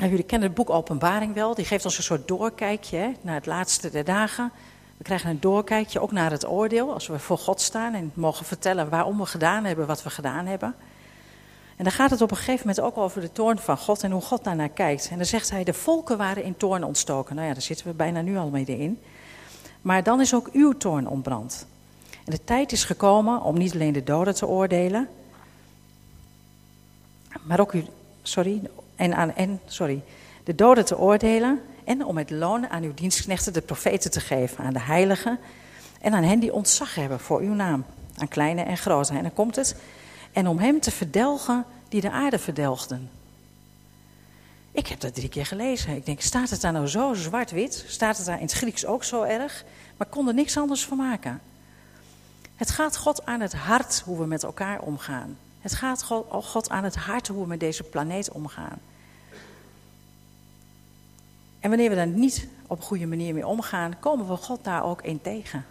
Nou, 0.00 0.12
jullie 0.12 0.26
kennen 0.26 0.48
het 0.48 0.56
boek 0.56 0.70
Openbaring 0.70 1.34
wel. 1.34 1.54
Die 1.54 1.64
geeft 1.64 1.84
ons 1.84 1.96
een 1.96 2.02
soort 2.02 2.28
doorkijkje 2.28 2.96
hè, 2.96 3.12
naar 3.20 3.34
het 3.34 3.46
laatste 3.46 3.90
der 3.90 4.04
dagen. 4.04 4.52
We 4.96 5.04
krijgen 5.04 5.30
een 5.30 5.40
doorkijkje 5.40 6.00
ook 6.00 6.12
naar 6.12 6.30
het 6.30 6.48
oordeel. 6.48 6.92
Als 6.92 7.06
we 7.06 7.18
voor 7.18 7.38
God 7.38 7.60
staan 7.60 7.94
en 7.94 8.12
mogen 8.14 8.46
vertellen 8.46 8.88
waarom 8.88 9.18
we 9.18 9.26
gedaan 9.26 9.64
hebben 9.64 9.86
wat 9.86 10.02
we 10.02 10.10
gedaan 10.10 10.46
hebben. 10.46 10.74
En 11.76 11.84
dan 11.84 11.92
gaat 11.92 12.10
het 12.10 12.20
op 12.20 12.30
een 12.30 12.36
gegeven 12.36 12.66
moment 12.66 12.80
ook 12.80 12.96
over 12.96 13.20
de 13.20 13.32
toorn 13.32 13.58
van 13.58 13.76
God 13.78 14.02
en 14.02 14.10
hoe 14.10 14.22
God 14.22 14.44
daarnaar 14.44 14.68
kijkt. 14.68 15.08
En 15.10 15.16
dan 15.16 15.26
zegt 15.26 15.50
hij, 15.50 15.64
de 15.64 15.74
volken 15.74 16.18
waren 16.18 16.44
in 16.44 16.56
toorn 16.56 16.84
ontstoken. 16.84 17.34
Nou 17.34 17.46
ja, 17.46 17.52
daar 17.52 17.62
zitten 17.62 17.86
we 17.86 17.92
bijna 17.92 18.20
nu 18.20 18.36
al 18.36 18.48
mee 18.48 18.64
in. 18.64 19.00
Maar 19.82 20.02
dan 20.02 20.20
is 20.20 20.34
ook 20.34 20.48
uw 20.52 20.72
toorn 20.72 21.08
ontbrand. 21.08 21.66
En 22.24 22.32
de 22.32 22.44
tijd 22.44 22.72
is 22.72 22.84
gekomen 22.84 23.42
om 23.42 23.58
niet 23.58 23.74
alleen 23.74 23.92
de 23.92 24.04
doden 24.04 24.34
te 24.34 24.46
oordelen, 24.46 25.08
maar 27.42 27.60
ook 27.60 27.72
u, 27.72 27.84
sorry, 28.22 28.60
en 29.00 29.14
aan, 29.14 29.34
en, 29.34 29.60
sorry, 29.66 30.02
de 30.44 30.54
doden 30.54 30.84
te 30.84 30.98
oordelen 30.98 31.60
en 31.84 32.04
om 32.04 32.18
het 32.18 32.30
loon 32.30 32.68
aan 32.68 32.82
uw 32.82 32.94
dienstknechten, 32.94 33.52
de 33.52 33.60
profeten, 33.60 34.10
te 34.10 34.20
geven, 34.20 34.64
aan 34.64 34.72
de 34.72 34.80
heiligen 34.80 35.38
en 36.00 36.12
aan 36.12 36.22
hen 36.22 36.40
die 36.40 36.52
ontzag 36.52 36.94
hebben 36.94 37.20
voor 37.20 37.40
uw 37.40 37.54
naam, 37.54 37.84
aan 38.16 38.28
kleine 38.28 38.62
en 38.62 38.76
grote. 38.76 39.12
En 39.12 39.22
dan 39.22 39.32
komt 39.32 39.56
het, 39.56 39.76
en 40.32 40.46
om 40.46 40.58
hem 40.58 40.80
te 40.80 40.90
verdelgen 40.90 41.64
die 41.88 42.00
de 42.00 42.10
aarde 42.10 42.38
verdelgden. 42.38 43.10
Ik 44.72 44.86
heb 44.86 45.00
dat 45.00 45.14
drie 45.14 45.28
keer 45.28 45.46
gelezen. 45.46 45.96
Ik 45.96 46.06
denk, 46.06 46.20
staat 46.20 46.50
het 46.50 46.60
daar 46.60 46.72
nou 46.72 46.86
zo 46.86 47.14
zwart-wit? 47.14 47.84
Staat 47.86 48.16
het 48.16 48.26
daar 48.26 48.36
in 48.36 48.42
het 48.42 48.52
Grieks 48.52 48.86
ook 48.86 49.04
zo 49.04 49.22
erg? 49.22 49.64
Maar 49.96 50.06
ik 50.06 50.12
kon 50.12 50.28
er 50.28 50.34
niks 50.34 50.56
anders 50.56 50.84
van 50.84 50.96
maken. 50.96 51.40
Het 52.56 52.70
gaat 52.70 52.96
God 52.96 53.26
aan 53.26 53.40
het 53.40 53.54
hart 53.54 54.02
hoe 54.04 54.18
we 54.18 54.26
met 54.26 54.42
elkaar 54.42 54.80
omgaan. 54.80 55.38
Het 55.60 55.74
gaat 55.74 56.02
God 56.28 56.70
aan 56.70 56.84
het 56.84 56.96
hart 56.96 57.28
hoe 57.28 57.42
we 57.42 57.48
met 57.48 57.60
deze 57.60 57.82
planeet 57.82 58.30
omgaan. 58.30 58.78
En 61.60 61.68
wanneer 61.68 61.88
we 61.88 61.96
daar 61.96 62.06
niet 62.06 62.48
op 62.66 62.78
een 62.78 62.84
goede 62.84 63.06
manier 63.06 63.34
mee 63.34 63.46
omgaan, 63.46 63.98
komen 63.98 64.28
we 64.28 64.36
God 64.36 64.64
daar 64.64 64.84
ook 64.84 65.02
in 65.02 65.20
tegen. 65.20 65.64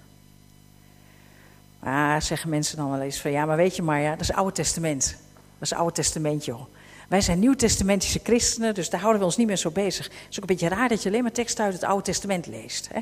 Maar 1.80 2.22
zeggen 2.22 2.50
mensen 2.50 2.78
dan 2.78 2.92
wel 2.92 3.02
eens 3.02 3.22
van 3.22 3.32
ja, 3.32 3.46
maar 3.46 3.58
weet 3.58 3.76
je 3.76 3.82
maar, 3.82 4.02
ja, 4.02 4.12
dat 4.12 4.22
is 4.22 4.28
het 4.28 4.36
Oude 4.36 4.54
Testament. 4.54 5.04
Dat 5.04 5.62
is 5.62 5.70
het 5.70 5.80
Oude 5.80 5.94
Testament, 5.94 6.46
joh. 6.46 6.62
Wij 7.08 7.22
zijn 7.22 7.40
nieuwtestamentische 7.40 8.20
christenen, 8.24 8.74
dus 8.74 8.90
daar 8.90 9.00
houden 9.00 9.20
we 9.20 9.28
ons 9.28 9.38
niet 9.38 9.48
meer 9.48 9.58
zo 9.58 9.72
bezig. 9.72 10.06
Het 10.06 10.16
is 10.30 10.36
ook 10.36 10.50
een 10.50 10.56
beetje 10.56 10.76
raar 10.76 10.90
dat 10.90 11.04
je 11.04 11.10
alleen 11.10 11.24
maar 11.24 11.32
teksten 11.32 11.66
uit 11.66 11.74
het 11.74 11.84
Oude 11.84 12.04
Testament 12.04 12.48
leest. 12.48 12.90
Hè? 12.94 13.00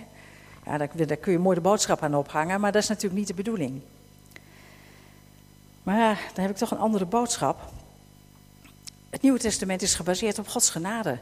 Ja, 0.65 0.78
daar, 0.78 1.17
kun 1.17 1.32
je 1.32 1.39
mooi 1.39 1.56
de 1.56 1.62
boodschap 1.62 2.04
aan 2.04 2.15
ophangen, 2.15 2.60
maar 2.60 2.71
dat 2.71 2.82
is 2.82 2.88
natuurlijk 2.88 3.19
niet 3.19 3.28
de 3.28 3.34
bedoeling. 3.34 3.82
Maar 5.84 6.19
dan 6.34 6.43
heb 6.43 6.54
ik 6.54 6.58
toch 6.58 6.71
een 6.71 6.78
andere 6.78 7.06
boodschap. 7.06 7.71
Het 9.10 9.21
Nieuwe 9.21 9.39
Testament 9.39 9.82
is 9.82 9.95
gebaseerd 9.95 10.39
op 10.39 10.47
Gods 10.47 10.69
genade. 10.69 11.19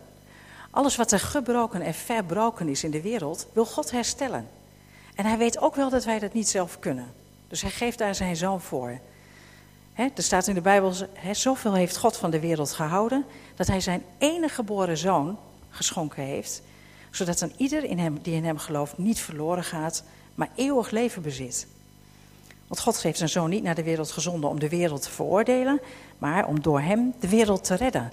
Alles 0.75 0.95
wat 0.95 1.11
er 1.11 1.19
gebroken 1.19 1.81
en 1.81 1.93
verbroken 1.93 2.69
is 2.69 2.83
in 2.83 2.91
de 2.91 3.01
wereld, 3.01 3.47
wil 3.53 3.65
God 3.65 3.91
herstellen. 3.91 4.47
En 5.15 5.25
hij 5.25 5.38
weet 5.38 5.59
ook 5.59 5.75
wel 5.75 5.89
dat 5.89 6.05
wij 6.05 6.19
dat 6.19 6.33
niet 6.33 6.47
zelf 6.47 6.79
kunnen. 6.79 7.13
Dus 7.47 7.61
hij 7.61 7.71
geeft 7.71 7.97
daar 7.97 8.15
zijn 8.15 8.35
zoon 8.35 8.61
voor. 8.61 8.99
er 9.95 10.11
staat 10.15 10.47
in 10.47 10.55
de 10.55 10.61
Bijbel, 10.61 10.93
zoveel 11.31 11.73
heeft 11.73 11.97
God 11.97 12.17
van 12.17 12.31
de 12.31 12.39
wereld 12.39 12.71
gehouden, 12.71 13.25
dat 13.55 13.67
hij 13.67 13.79
zijn 13.79 14.03
enige 14.17 14.53
geboren 14.53 14.97
zoon 14.97 15.38
geschonken 15.69 16.23
heeft, 16.23 16.61
zodat 17.11 17.39
dan 17.39 17.51
ieder 17.57 17.83
in 17.83 17.99
hem, 17.99 18.19
die 18.21 18.35
in 18.35 18.45
hem 18.45 18.57
gelooft 18.57 18.97
niet 18.97 19.19
verloren 19.19 19.63
gaat, 19.63 20.03
maar 20.35 20.49
eeuwig 20.55 20.89
leven 20.89 21.21
bezit. 21.21 21.67
Want 22.67 22.81
God 22.81 23.01
heeft 23.01 23.17
zijn 23.17 23.29
zoon 23.29 23.49
niet 23.49 23.63
naar 23.63 23.75
de 23.75 23.83
wereld 23.83 24.11
gezonden 24.11 24.49
om 24.49 24.59
de 24.59 24.69
wereld 24.69 25.01
te 25.01 25.11
veroordelen, 25.11 25.81
maar 26.17 26.47
om 26.47 26.61
door 26.61 26.81
hem 26.81 27.13
de 27.19 27.29
wereld 27.29 27.63
te 27.63 27.75
redden. 27.75 28.11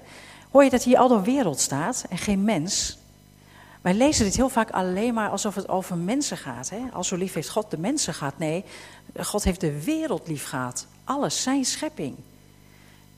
Hoor 0.53 0.63
je 0.63 0.69
dat 0.69 0.83
hier 0.83 0.97
al 0.97 1.21
wereld 1.21 1.59
staat 1.59 2.05
en 2.09 2.17
geen 2.17 2.43
mens? 2.43 2.97
Wij 3.81 3.93
lezen 3.93 4.25
dit 4.25 4.35
heel 4.35 4.49
vaak 4.49 4.69
alleen 4.69 5.13
maar 5.13 5.29
alsof 5.29 5.55
het 5.55 5.69
over 5.69 5.97
mensen 5.97 6.37
gaat. 6.37 6.69
Hè? 6.69 6.79
Al 6.91 7.03
zo 7.03 7.15
lief 7.15 7.33
heeft 7.33 7.49
God 7.49 7.71
de 7.71 7.77
mensen 7.77 8.13
gehad. 8.13 8.37
Nee, 8.37 8.63
God 9.19 9.43
heeft 9.43 9.61
de 9.61 9.83
wereld 9.83 10.27
lief 10.27 10.45
gehad. 10.45 10.87
Alles, 11.03 11.41
zijn 11.41 11.65
schepping. 11.65 12.15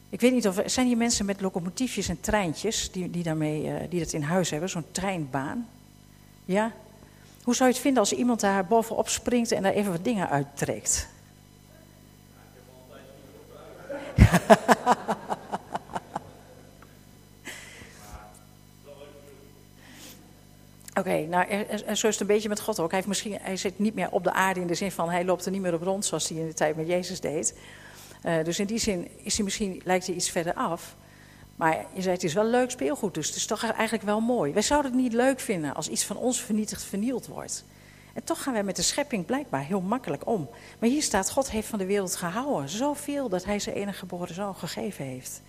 Ik 0.09 0.21
weet 0.21 0.33
niet 0.33 0.47
of 0.47 0.61
zijn 0.65 0.87
hier 0.87 0.97
mensen 0.97 1.25
met 1.25 1.41
locomotiefjes 1.41 2.07
en 2.07 2.19
treintjes 2.19 2.91
die, 2.91 3.09
die, 3.09 3.23
daarmee, 3.23 3.63
uh, 3.63 3.73
die 3.89 3.99
dat 3.99 4.13
in 4.13 4.21
huis 4.21 4.49
hebben, 4.49 4.69
zo'n 4.69 4.91
treinbaan? 4.91 5.67
Ja? 6.45 6.71
Hoe 7.43 7.55
zou 7.55 7.69
je 7.69 7.73
het 7.73 7.83
vinden 7.83 8.01
als 8.01 8.13
iemand 8.13 8.39
daar 8.39 8.65
bovenop 8.65 9.09
springt 9.09 9.51
en 9.51 9.63
daar 9.63 9.73
even 9.73 9.91
wat 9.91 10.03
dingen 10.03 10.29
uittrekt? 10.29 11.07
Oké, 20.99 21.25
nou, 21.25 21.45
zo 21.77 21.91
is 21.91 22.01
het 22.01 22.19
een 22.19 22.27
beetje 22.27 22.49
met 22.49 22.59
God 22.59 22.79
ook. 22.79 22.89
Hij, 22.89 22.95
heeft 22.95 23.07
misschien, 23.07 23.37
hij 23.41 23.57
zit 23.57 23.79
niet 23.79 23.95
meer 23.95 24.11
op 24.11 24.23
de 24.23 24.31
aarde 24.31 24.59
in 24.59 24.67
de 24.67 24.75
zin 24.75 24.91
van 24.91 25.09
hij 25.09 25.25
loopt 25.25 25.45
er 25.45 25.51
niet 25.51 25.61
meer 25.61 25.73
op 25.73 25.81
rond 25.81 26.05
zoals 26.05 26.29
hij 26.29 26.37
in 26.37 26.47
de 26.47 26.53
tijd 26.53 26.75
met 26.75 26.87
Jezus 26.87 27.19
deed. 27.19 27.57
Uh, 28.25 28.43
dus 28.43 28.59
in 28.59 28.65
die 28.65 28.77
zin 28.77 29.07
is 29.17 29.35
hij 29.35 29.43
misschien, 29.43 29.81
lijkt 29.83 30.05
hij 30.05 30.15
iets 30.15 30.29
verder 30.29 30.53
af. 30.53 30.95
Maar 31.55 31.85
je 31.93 32.01
zei, 32.01 32.13
het 32.13 32.23
is 32.23 32.33
wel 32.33 32.45
leuk 32.45 32.71
speelgoed, 32.71 33.13
dus 33.13 33.27
het 33.27 33.35
is 33.35 33.45
toch 33.45 33.63
eigenlijk 33.63 34.03
wel 34.03 34.19
mooi. 34.19 34.53
Wij 34.53 34.61
zouden 34.61 34.91
het 34.91 35.01
niet 35.01 35.13
leuk 35.13 35.39
vinden 35.39 35.75
als 35.75 35.87
iets 35.87 36.05
van 36.05 36.17
ons 36.17 36.41
vernietigd, 36.41 36.83
vernield 36.83 37.27
wordt. 37.27 37.65
En 38.13 38.23
toch 38.23 38.43
gaan 38.43 38.53
wij 38.53 38.63
met 38.63 38.75
de 38.75 38.81
schepping 38.81 39.25
blijkbaar 39.25 39.63
heel 39.63 39.81
makkelijk 39.81 40.27
om. 40.27 40.49
Maar 40.79 40.89
hier 40.89 41.01
staat, 41.01 41.31
God 41.31 41.51
heeft 41.51 41.67
van 41.67 41.79
de 41.79 41.85
wereld 41.85 42.15
gehouden. 42.15 42.69
Zoveel 42.69 43.29
dat 43.29 43.45
hij 43.45 43.59
zijn 43.59 43.75
enige 43.75 43.97
geboren 43.97 44.35
zoon 44.35 44.55
gegeven 44.55 45.05
heeft. 45.05 45.41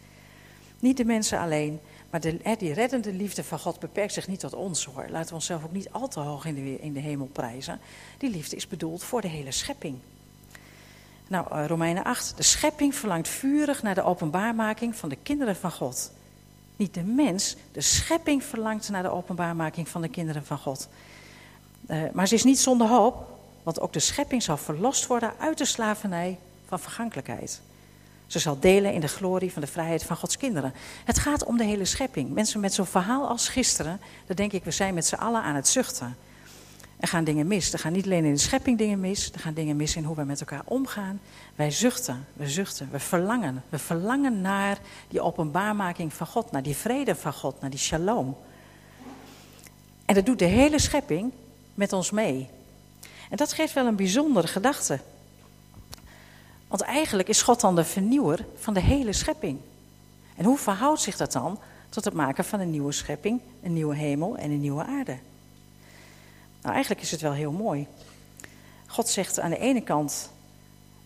Niet 0.81 0.97
de 0.97 1.05
mensen 1.05 1.39
alleen, 1.39 1.81
maar 2.11 2.21
de, 2.21 2.57
die 2.59 2.73
reddende 2.73 3.13
liefde 3.13 3.45
van 3.45 3.59
God 3.59 3.79
beperkt 3.79 4.13
zich 4.13 4.29
niet 4.29 4.41
tot 4.41 4.55
ons 4.55 4.85
hoor. 4.85 5.07
Laten 5.09 5.29
we 5.29 5.35
onszelf 5.35 5.65
ook 5.65 5.73
niet 5.73 5.91
al 5.91 6.09
te 6.09 6.21
hoog 6.21 6.45
in 6.45 6.93
de, 6.93 7.01
hemel 7.01 7.27
prijzen. 7.27 7.81
Die 8.19 8.31
liefde 8.31 8.57
is 8.57 8.69
bedoeld 8.69 9.03
voor 9.03 9.21
de 9.21 9.29
hele 9.29 9.53
schepping. 9.53 9.99
Nou, 11.29 11.47
uh, 11.53 11.67
Romeinen 11.67 12.05
8. 12.05 12.37
De 12.37 12.43
schepping 12.43 12.95
verlangt 12.95 13.29
vurig 13.29 13.83
naar 13.83 13.95
de 13.95 14.03
openbaarmaking 14.03 14.97
van 14.97 15.09
de 15.09 15.19
kinderen 15.23 15.57
van 15.57 15.73
God. 15.73 16.13
Niet 16.77 16.95
de 16.95 17.03
mens, 17.03 17.57
de 17.73 17.81
schepping 17.81 18.45
verlangt 18.45 18.89
naar 18.89 19.03
de 19.03 19.11
openbaarmaking 19.11 19.89
van 19.89 20.03
de 20.03 20.09
kinderen 20.09 20.45
van 20.45 20.59
God. 20.59 20.89
Uh, 21.89 22.03
maar 22.13 22.29
ze 22.29 22.35
is 22.35 22.45
niet 22.45 22.59
zonder 22.59 22.87
hoop, 22.87 23.39
want 23.63 23.81
ook 23.81 23.93
de 23.93 24.01
schepping 24.01 24.43
zal 24.43 24.57
verlost 24.57 25.07
worden 25.07 25.33
uit 25.39 25.59
de 25.59 25.65
slavernij 25.65 26.39
van 26.67 26.81
vergankelijkheid. 26.81 27.61
Ze 28.27 28.39
zal 28.39 28.61
delen 28.61 28.93
in 28.93 29.01
de 29.01 29.09
glorie 29.09 29.53
van 29.53 29.63
de 29.63 29.69
vrijheid 29.69 30.03
van 30.03 30.17
Gods 30.17 30.37
kinderen. 30.37 30.75
Het 31.05 31.19
gaat 31.19 31.45
om 31.45 31.57
de 31.57 31.65
hele 31.65 31.85
schepping. 31.85 32.35
Mensen 32.35 32.61
met 32.61 32.75
zo'n 32.75 32.87
verhaal 32.87 33.29
als 33.29 33.49
gisteren, 33.49 34.01
dan 34.27 34.37
denk 34.37 34.53
ik, 34.53 34.65
we 34.65 34.71
zijn 34.71 34.95
met 34.95 35.07
z'n 35.07 35.15
allen 35.15 35.43
aan 35.43 35.55
het 35.55 35.69
zuchten. 35.69 36.17
Er 37.01 37.09
gaan 37.09 37.25
dingen 37.25 37.47
mis. 37.47 37.73
Er 37.73 37.79
gaan 37.79 37.93
niet 37.93 38.05
alleen 38.05 38.25
in 38.25 38.33
de 38.33 38.41
schepping 38.41 38.79
dingen 38.79 39.01
mis, 39.01 39.33
er 39.33 39.41
gaan 39.41 39.55
dingen 39.55 39.77
mis 39.77 39.97
in 39.97 40.05
hoe 40.05 40.17
we 40.17 40.25
met 40.25 40.41
elkaar 40.41 40.63
omgaan. 40.65 41.21
Wij 41.55 41.71
zuchten, 41.71 42.27
we 42.33 42.49
zuchten, 42.49 42.89
we 42.91 42.99
verlangen. 42.99 43.63
We 43.69 43.79
verlangen 43.79 44.41
naar 44.41 44.79
die 45.09 45.21
openbaarmaking 45.21 46.13
van 46.13 46.27
God, 46.27 46.51
naar 46.51 46.63
die 46.63 46.77
vrede 46.77 47.15
van 47.15 47.33
God, 47.33 47.61
naar 47.61 47.71
die 47.71 47.79
shalom. 47.79 48.37
En 50.05 50.15
dat 50.15 50.27
doet 50.27 50.39
de 50.39 50.45
hele 50.45 50.79
schepping 50.79 51.33
met 51.75 51.93
ons 51.93 52.11
mee. 52.11 52.49
En 53.31 53.37
dat 53.37 53.53
geeft 53.53 53.73
wel 53.73 53.87
een 53.87 53.97
bijzondere 53.97 54.47
gedachte. 54.47 55.01
Want 56.69 56.81
eigenlijk 56.81 57.29
is 57.29 57.43
God 57.43 57.61
dan 57.61 57.77
de 57.77 57.85
vernieuwer 57.85 58.47
van 58.57 58.75
de 58.75 58.81
hele 58.81 59.13
schepping. 59.13 59.59
En 60.37 60.45
hoe 60.45 60.59
verhoudt 60.59 61.01
zich 61.01 61.17
dat 61.17 61.33
dan 61.33 61.59
tot 61.89 62.05
het 62.05 62.15
maken 62.15 62.45
van 62.45 62.61
een 62.61 62.71
nieuwe 62.71 62.93
schepping, 62.93 63.41
een 63.63 63.73
nieuwe 63.73 63.97
hemel 63.97 64.37
en 64.37 64.51
een 64.51 64.61
nieuwe 64.61 64.85
aarde? 64.85 65.19
Nou, 66.63 66.75
eigenlijk 66.75 67.05
is 67.05 67.11
het 67.11 67.21
wel 67.21 67.33
heel 67.33 67.53
mooi. 67.53 67.87
God 68.87 69.09
zegt 69.09 69.41
aan 69.41 69.51
de 69.51 69.59
ene 69.59 69.81
kant 69.81 70.31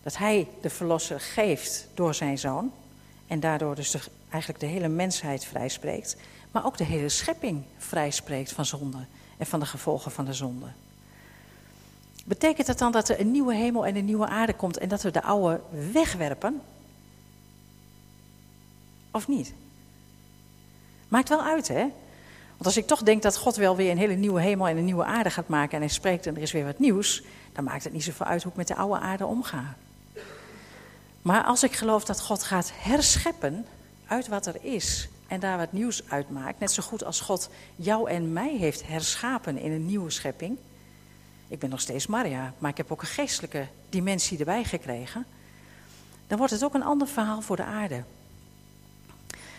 dat 0.03 0.17
hij 0.17 0.47
de 0.61 0.69
verlosser 0.69 1.19
geeft 1.19 1.87
door 1.93 2.13
zijn 2.13 2.37
zoon. 2.37 2.71
En 3.27 3.39
daardoor 3.39 3.75
dus 3.75 3.97
eigenlijk 4.29 4.63
de 4.63 4.69
hele 4.69 4.87
mensheid 4.87 5.45
vrijspreekt. 5.45 6.15
Maar 6.51 6.65
ook 6.65 6.77
de 6.77 6.83
hele 6.83 7.09
schepping 7.09 7.63
vrijspreekt 7.77 8.51
van 8.51 8.65
zonde 8.65 9.05
en 9.37 9.45
van 9.45 9.59
de 9.59 9.65
gevolgen 9.65 10.11
van 10.11 10.25
de 10.25 10.33
zonde. 10.33 10.67
Betekent 12.25 12.67
dat 12.67 12.77
dan 12.77 12.91
dat 12.91 13.09
er 13.09 13.19
een 13.19 13.31
nieuwe 13.31 13.55
hemel 13.55 13.85
en 13.85 13.95
een 13.95 14.05
nieuwe 14.05 14.27
aarde 14.27 14.53
komt 14.53 14.77
en 14.77 14.89
dat 14.89 15.01
we 15.01 15.11
de 15.11 15.23
oude 15.23 15.61
wegwerpen? 15.91 16.61
Of 19.11 19.27
niet? 19.27 19.53
Maakt 21.07 21.29
wel 21.29 21.43
uit, 21.43 21.67
hè? 21.67 21.85
Want 22.51 22.65
als 22.75 22.77
ik 22.77 22.87
toch 22.87 23.03
denk 23.03 23.21
dat 23.21 23.37
God 23.37 23.55
wel 23.55 23.75
weer 23.75 23.91
een 23.91 23.97
hele 23.97 24.13
nieuwe 24.13 24.41
hemel 24.41 24.67
en 24.67 24.77
een 24.77 24.85
nieuwe 24.85 25.03
aarde 25.03 25.29
gaat 25.29 25.47
maken 25.47 25.73
en 25.73 25.79
hij 25.79 25.89
spreekt 25.89 26.27
en 26.27 26.35
er 26.35 26.41
is 26.41 26.51
weer 26.51 26.65
wat 26.65 26.79
nieuws, 26.79 27.23
dan 27.53 27.63
maakt 27.63 27.83
het 27.83 27.93
niet 27.93 28.03
zoveel 28.03 28.25
uit 28.25 28.43
hoe 28.43 28.51
ik 28.51 28.57
met 28.57 28.67
de 28.67 28.75
oude 28.75 28.99
aarde 28.99 29.25
omga. 29.25 29.75
Maar 31.21 31.43
als 31.43 31.63
ik 31.63 31.73
geloof 31.73 32.05
dat 32.05 32.21
God 32.21 32.43
gaat 32.43 32.71
herscheppen 32.75 33.65
uit 34.07 34.27
wat 34.27 34.45
er 34.45 34.55
is 34.61 35.09
en 35.27 35.39
daar 35.39 35.57
wat 35.57 35.71
nieuws 35.71 36.01
uitmaakt, 36.09 36.59
net 36.59 36.71
zo 36.71 36.83
goed 36.83 37.03
als 37.03 37.21
God 37.21 37.49
jou 37.75 38.09
en 38.09 38.33
mij 38.33 38.55
heeft 38.57 38.87
herschapen 38.87 39.57
in 39.57 39.71
een 39.71 39.85
nieuwe 39.85 40.09
schepping, 40.09 40.57
ik 41.51 41.59
ben 41.59 41.69
nog 41.69 41.81
steeds 41.81 42.07
Maria, 42.07 42.53
maar 42.57 42.69
ik 42.69 42.77
heb 42.77 42.91
ook 42.91 43.01
een 43.01 43.07
geestelijke 43.07 43.67
dimensie 43.89 44.39
erbij 44.39 44.63
gekregen. 44.63 45.25
Dan 46.27 46.37
wordt 46.37 46.53
het 46.53 46.63
ook 46.63 46.73
een 46.73 46.83
ander 46.83 47.07
verhaal 47.07 47.41
voor 47.41 47.55
de 47.55 47.63
aarde. 47.63 48.03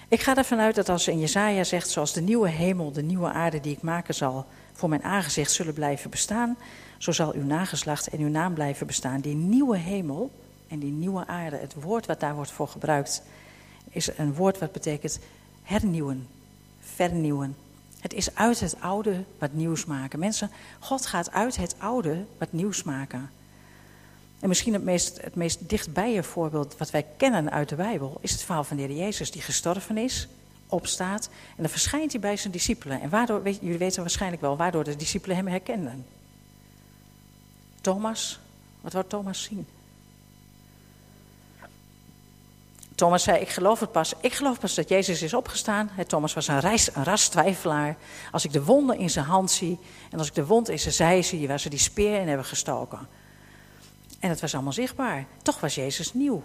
Ik 0.08 0.20
ga 0.20 0.36
ervan 0.36 0.58
uit 0.58 0.74
dat 0.74 0.88
als 0.88 1.08
in 1.08 1.18
Jezaja 1.18 1.64
zegt, 1.64 1.90
zoals 1.90 2.12
de 2.12 2.20
nieuwe 2.20 2.48
hemel, 2.48 2.92
de 2.92 3.02
nieuwe 3.02 3.32
aarde 3.32 3.60
die 3.60 3.72
ik 3.72 3.82
maken 3.82 4.14
zal, 4.14 4.46
voor 4.72 4.88
mijn 4.88 5.02
aangezicht 5.02 5.52
zullen 5.52 5.74
blijven 5.74 6.10
bestaan, 6.10 6.56
zo 6.98 7.12
zal 7.12 7.32
uw 7.32 7.44
nageslacht 7.44 8.06
en 8.06 8.20
uw 8.20 8.28
naam 8.28 8.54
blijven 8.54 8.86
bestaan. 8.86 9.20
Die 9.20 9.34
nieuwe 9.34 9.76
hemel 9.76 10.30
en 10.68 10.78
die 10.78 10.92
nieuwe 10.92 11.26
aarde, 11.26 11.56
het 11.56 11.74
woord 11.74 12.06
wat 12.06 12.20
daar 12.20 12.34
wordt 12.34 12.50
voor 12.50 12.68
gebruikt, 12.68 13.22
is 13.90 14.18
een 14.18 14.34
woord 14.34 14.58
wat 14.58 14.72
betekent 14.72 15.18
hernieuwen, 15.62 16.28
vernieuwen. 16.80 17.56
Het 18.02 18.12
is 18.12 18.34
uit 18.34 18.60
het 18.60 18.80
oude 18.80 19.24
wat 19.38 19.52
nieuws 19.52 19.84
maken. 19.84 20.18
Mensen, 20.18 20.50
God 20.78 21.06
gaat 21.06 21.30
uit 21.30 21.56
het 21.56 21.74
oude 21.78 22.24
wat 22.38 22.52
nieuws 22.52 22.82
maken. 22.82 23.30
En 24.40 24.48
misschien 24.48 24.72
het 24.72 24.84
meest, 24.84 25.20
het 25.20 25.34
meest 25.34 25.68
dichtbije 25.68 26.22
voorbeeld 26.22 26.76
wat 26.78 26.90
wij 26.90 27.06
kennen 27.16 27.50
uit 27.50 27.68
de 27.68 27.74
Bijbel 27.74 28.18
is 28.20 28.30
het 28.30 28.42
verhaal 28.42 28.64
van 28.64 28.76
de 28.76 28.82
Heer 28.82 28.96
Jezus 28.96 29.30
die 29.30 29.42
gestorven 29.42 29.98
is, 29.98 30.28
opstaat 30.66 31.28
en 31.48 31.62
dan 31.62 31.68
verschijnt 31.68 32.12
hij 32.12 32.20
bij 32.20 32.36
zijn 32.36 32.52
discipelen. 32.52 33.00
En 33.00 33.08
waardoor, 33.08 33.48
jullie 33.48 33.78
weten 33.78 34.00
waarschijnlijk 34.00 34.42
wel 34.42 34.56
waardoor 34.56 34.84
de 34.84 34.96
discipelen 34.96 35.36
hem 35.36 35.46
herkenden. 35.46 36.06
Thomas, 37.80 38.40
wat 38.80 38.92
wou 38.92 39.04
Thomas 39.08 39.42
zien? 39.42 39.66
Thomas 43.02 43.22
zei, 43.22 43.40
ik 43.40 43.48
geloof 43.48 43.80
het 43.80 43.92
pas. 43.92 44.12
Ik 44.20 44.32
geloof 44.32 44.58
pas 44.58 44.74
dat 44.74 44.88
Jezus 44.88 45.22
is 45.22 45.34
opgestaan. 45.34 45.90
Thomas 46.06 46.34
was 46.34 46.48
een, 46.48 46.60
reis, 46.60 46.94
een 46.94 47.04
rastwijfelaar. 47.04 47.96
Als 48.32 48.44
ik 48.44 48.52
de 48.52 48.64
wonden 48.64 48.98
in 48.98 49.10
zijn 49.10 49.24
hand 49.24 49.50
zie 49.50 49.78
en 50.10 50.18
als 50.18 50.26
ik 50.26 50.34
de 50.34 50.46
wond 50.46 50.68
in 50.68 50.78
zijn 50.78 50.94
zij 50.94 51.22
zie 51.22 51.48
waar 51.48 51.60
ze 51.60 51.68
die 51.68 51.78
speer 51.78 52.20
in 52.20 52.28
hebben 52.28 52.46
gestoken. 52.46 52.98
En 54.20 54.28
het 54.28 54.40
was 54.40 54.54
allemaal 54.54 54.72
zichtbaar. 54.72 55.26
Toch 55.42 55.60
was 55.60 55.74
Jezus 55.74 56.14
nieuw. 56.14 56.42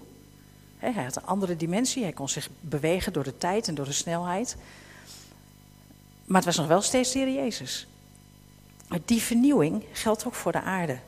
Hij 0.77 1.03
had 1.03 1.15
een 1.15 1.25
andere 1.25 1.55
dimensie. 1.55 2.03
Hij 2.03 2.11
kon 2.11 2.29
zich 2.29 2.49
bewegen 2.59 3.13
door 3.13 3.23
de 3.23 3.37
tijd 3.37 3.67
en 3.67 3.75
door 3.75 3.85
de 3.85 3.91
snelheid. 3.91 4.57
Maar 6.25 6.37
het 6.37 6.45
was 6.45 6.57
nog 6.57 6.67
wel 6.67 6.81
steeds 6.81 7.11
de 7.11 7.19
Heer 7.19 7.33
Jezus. 7.33 7.87
Maar 8.87 8.99
die 9.05 9.21
vernieuwing 9.21 9.83
geldt 9.91 10.25
ook 10.25 10.35
voor 10.35 10.51
de 10.51 10.61
aarde. 10.61 10.99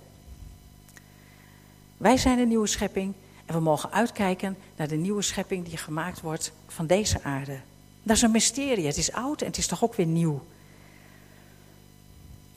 Wij 1.97 2.17
zijn 2.17 2.39
een 2.39 2.47
nieuwe 2.47 2.67
schepping. 2.67 3.13
En 3.49 3.55
we 3.55 3.61
mogen 3.61 3.91
uitkijken 3.91 4.57
naar 4.75 4.87
de 4.87 4.95
nieuwe 4.95 5.21
schepping 5.21 5.65
die 5.65 5.77
gemaakt 5.77 6.21
wordt 6.21 6.51
van 6.67 6.87
deze 6.87 7.23
aarde. 7.23 7.59
Dat 8.03 8.15
is 8.15 8.21
een 8.21 8.31
mysterie. 8.31 8.85
Het 8.85 8.97
is 8.97 9.11
oud 9.11 9.41
en 9.41 9.47
het 9.47 9.57
is 9.57 9.67
toch 9.67 9.83
ook 9.83 9.95
weer 9.95 10.05
nieuw. 10.05 10.45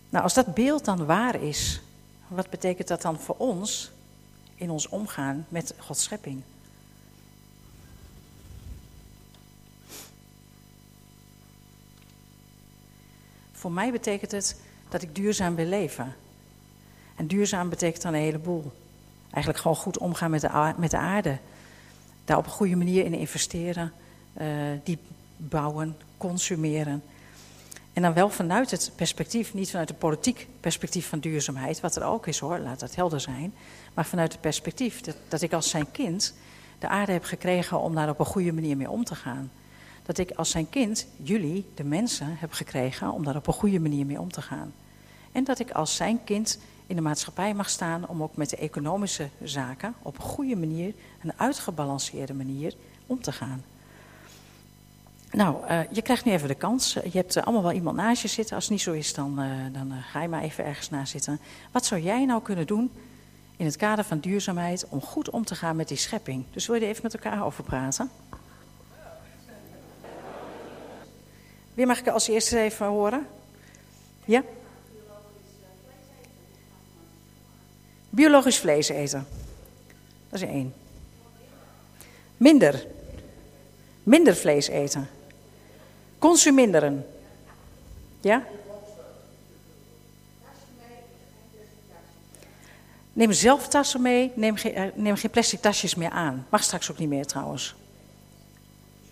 Nou, 0.09 0.25
als 0.25 0.35
dat 0.35 0.55
beeld 0.55 0.85
dan 0.85 1.07
waar 1.07 1.43
is, 1.43 1.83
wat 2.29 2.51
betekent 2.51 2.89
dat 2.89 3.03
dan 3.03 3.21
voor 3.21 3.35
ons 3.39 3.91
in 4.55 4.71
ons 4.71 4.89
omgaan 4.89 5.47
met 5.49 5.75
Gods 5.79 6.03
schepping? 6.03 6.43
Voor 13.53 13.73
mij 13.73 13.93
betekent 13.93 14.31
het 14.31 14.61
dat 14.89 15.03
ik 15.03 15.15
duurzaam 15.15 15.55
wil 15.55 15.67
leven. 15.67 16.15
En 17.17 17.27
duurzaam 17.27 17.69
betekent 17.69 18.03
dan 18.03 18.15
een 18.15 18.21
heleboel. 18.21 18.73
Eigenlijk 19.33 19.59
gewoon 19.59 19.77
goed 19.77 19.99
omgaan 19.99 20.31
met 20.31 20.41
de, 20.41 20.73
met 20.77 20.91
de 20.91 20.97
aarde. 20.97 21.39
Daar 22.25 22.37
op 22.37 22.45
een 22.45 22.51
goede 22.51 22.77
manier 22.77 23.05
in 23.05 23.15
investeren. 23.15 23.93
Uh, 24.41 24.47
die 24.85 24.99
bouwen, 25.37 25.97
consumeren. 26.17 27.03
En 27.93 28.03
dan 28.03 28.13
wel 28.13 28.29
vanuit 28.29 28.71
het 28.71 28.93
perspectief, 28.97 29.55
niet 29.55 29.71
vanuit 29.71 29.89
het 29.89 29.99
politiek 29.99 30.49
perspectief 30.61 31.09
van 31.09 31.19
duurzaamheid, 31.19 31.81
wat 31.81 31.97
er 31.97 32.05
ook 32.05 32.27
is 32.27 32.39
hoor, 32.39 32.59
laat 32.59 32.81
dat 32.81 32.95
helder 32.95 33.21
zijn. 33.21 33.55
Maar 33.95 34.05
vanuit 34.05 34.33
het 34.33 34.41
perspectief 34.41 35.01
dat, 35.01 35.17
dat 35.29 35.43
ik 35.43 35.53
als 35.53 35.71
zijn 35.71 35.91
kind 35.91 36.35
de 36.79 36.89
aarde 36.89 37.13
heb 37.13 37.25
gekregen 37.25 37.81
om 37.81 37.95
daar 37.95 38.09
op 38.09 38.19
een 38.19 38.25
goede 38.25 38.53
manier 38.53 38.77
mee 38.77 38.91
om 38.91 39.05
te 39.05 39.15
gaan. 39.15 39.51
Dat 40.03 40.19
ik 40.19 40.31
als 40.31 40.51
zijn 40.51 40.71
kind, 40.71 41.07
jullie, 41.17 41.67
de 41.75 41.85
mensen, 41.85 42.37
heb 42.39 42.53
gekregen 42.53 43.13
om 43.13 43.25
daar 43.25 43.37
op 43.37 43.47
een 43.47 43.53
goede 43.53 43.81
manier 43.81 44.07
mee 44.07 44.21
om 44.21 44.33
te 44.33 44.43
gaan. 44.43 44.73
En 45.33 45.45
dat 45.45 45.59
ik 45.59 45.71
als 45.71 45.97
zijn 45.97 46.25
kind 46.25 46.59
in 46.93 46.99
de 46.99 47.05
maatschappij 47.05 47.55
mag 47.55 47.71
staan 47.71 48.09
om 48.09 48.23
ook 48.23 48.37
met 48.37 48.51
de 48.51 48.57
economische 48.57 49.29
zaken 49.43 49.95
op 50.03 50.15
een 50.15 50.23
goede 50.23 50.57
manier, 50.57 50.95
een 51.23 51.33
uitgebalanceerde 51.37 52.35
manier 52.35 52.75
om 53.07 53.21
te 53.21 53.33
gaan. 53.33 53.65
Nou, 55.31 55.67
uh, 55.71 55.81
je 55.91 56.03
krijgt 56.03 56.25
nu 56.25 56.33
even 56.33 56.49
de 56.49 56.55
kans. 56.55 56.93
Je 56.93 57.11
hebt 57.19 57.37
uh, 57.37 57.43
allemaal 57.43 57.63
wel 57.63 57.73
iemand 57.73 57.97
naast 57.97 58.23
je 58.23 58.29
zitten. 58.29 58.55
Als 58.55 58.65
het 58.65 58.73
niet 58.73 58.83
zo 58.83 58.93
is, 58.93 59.15
dan, 59.15 59.43
uh, 59.43 59.51
dan 59.73 59.93
ga 59.93 60.23
je 60.23 60.29
maar 60.29 60.43
even 60.43 60.65
ergens 60.65 60.91
naast 60.91 61.13
zitten. 61.13 61.41
Wat 61.71 61.85
zou 61.85 62.01
jij 62.01 62.25
nou 62.25 62.43
kunnen 62.43 62.67
doen 62.67 62.91
in 63.57 63.65
het 63.65 63.77
kader 63.77 64.05
van 64.05 64.19
duurzaamheid 64.19 64.87
om 64.89 65.01
goed 65.01 65.31
om 65.31 65.45
te 65.45 65.55
gaan 65.55 65.77
met 65.77 65.89
die 65.89 65.97
schepping? 65.97 66.45
Dus 66.51 66.67
wil 66.67 66.77
je 66.77 66.83
er 66.83 66.89
even 66.89 67.03
met 67.03 67.15
elkaar 67.15 67.45
over 67.45 67.65
praten? 67.65 68.11
Wie 71.75 71.87
mag 71.87 71.99
ik 71.99 72.09
als 72.09 72.29
eerste 72.29 72.59
even 72.59 72.87
horen? 72.87 73.27
Ja? 74.25 74.43
Biologisch 78.15 78.59
vlees 78.59 78.89
eten. 78.89 79.27
Dat 80.29 80.41
is 80.43 80.49
één. 80.49 80.75
Minder. 82.37 82.87
Minder 84.03 84.37
vlees 84.37 84.69
eten. 84.69 85.09
Consuminderen. 86.19 87.07
Ja? 88.21 88.45
Neem 93.13 93.33
zelf 93.33 93.69
tassen 93.69 94.03
mee, 94.03 94.33
neem 94.35 94.57
geen, 94.57 94.75
eh, 94.75 94.85
neem 94.95 95.17
geen 95.17 95.31
plastic 95.31 95.61
tasjes 95.61 95.95
meer 95.95 96.11
aan. 96.11 96.47
Mag 96.49 96.63
straks 96.63 96.91
ook 96.91 96.99
niet 96.99 97.09
meer 97.09 97.27
trouwens. 97.27 97.75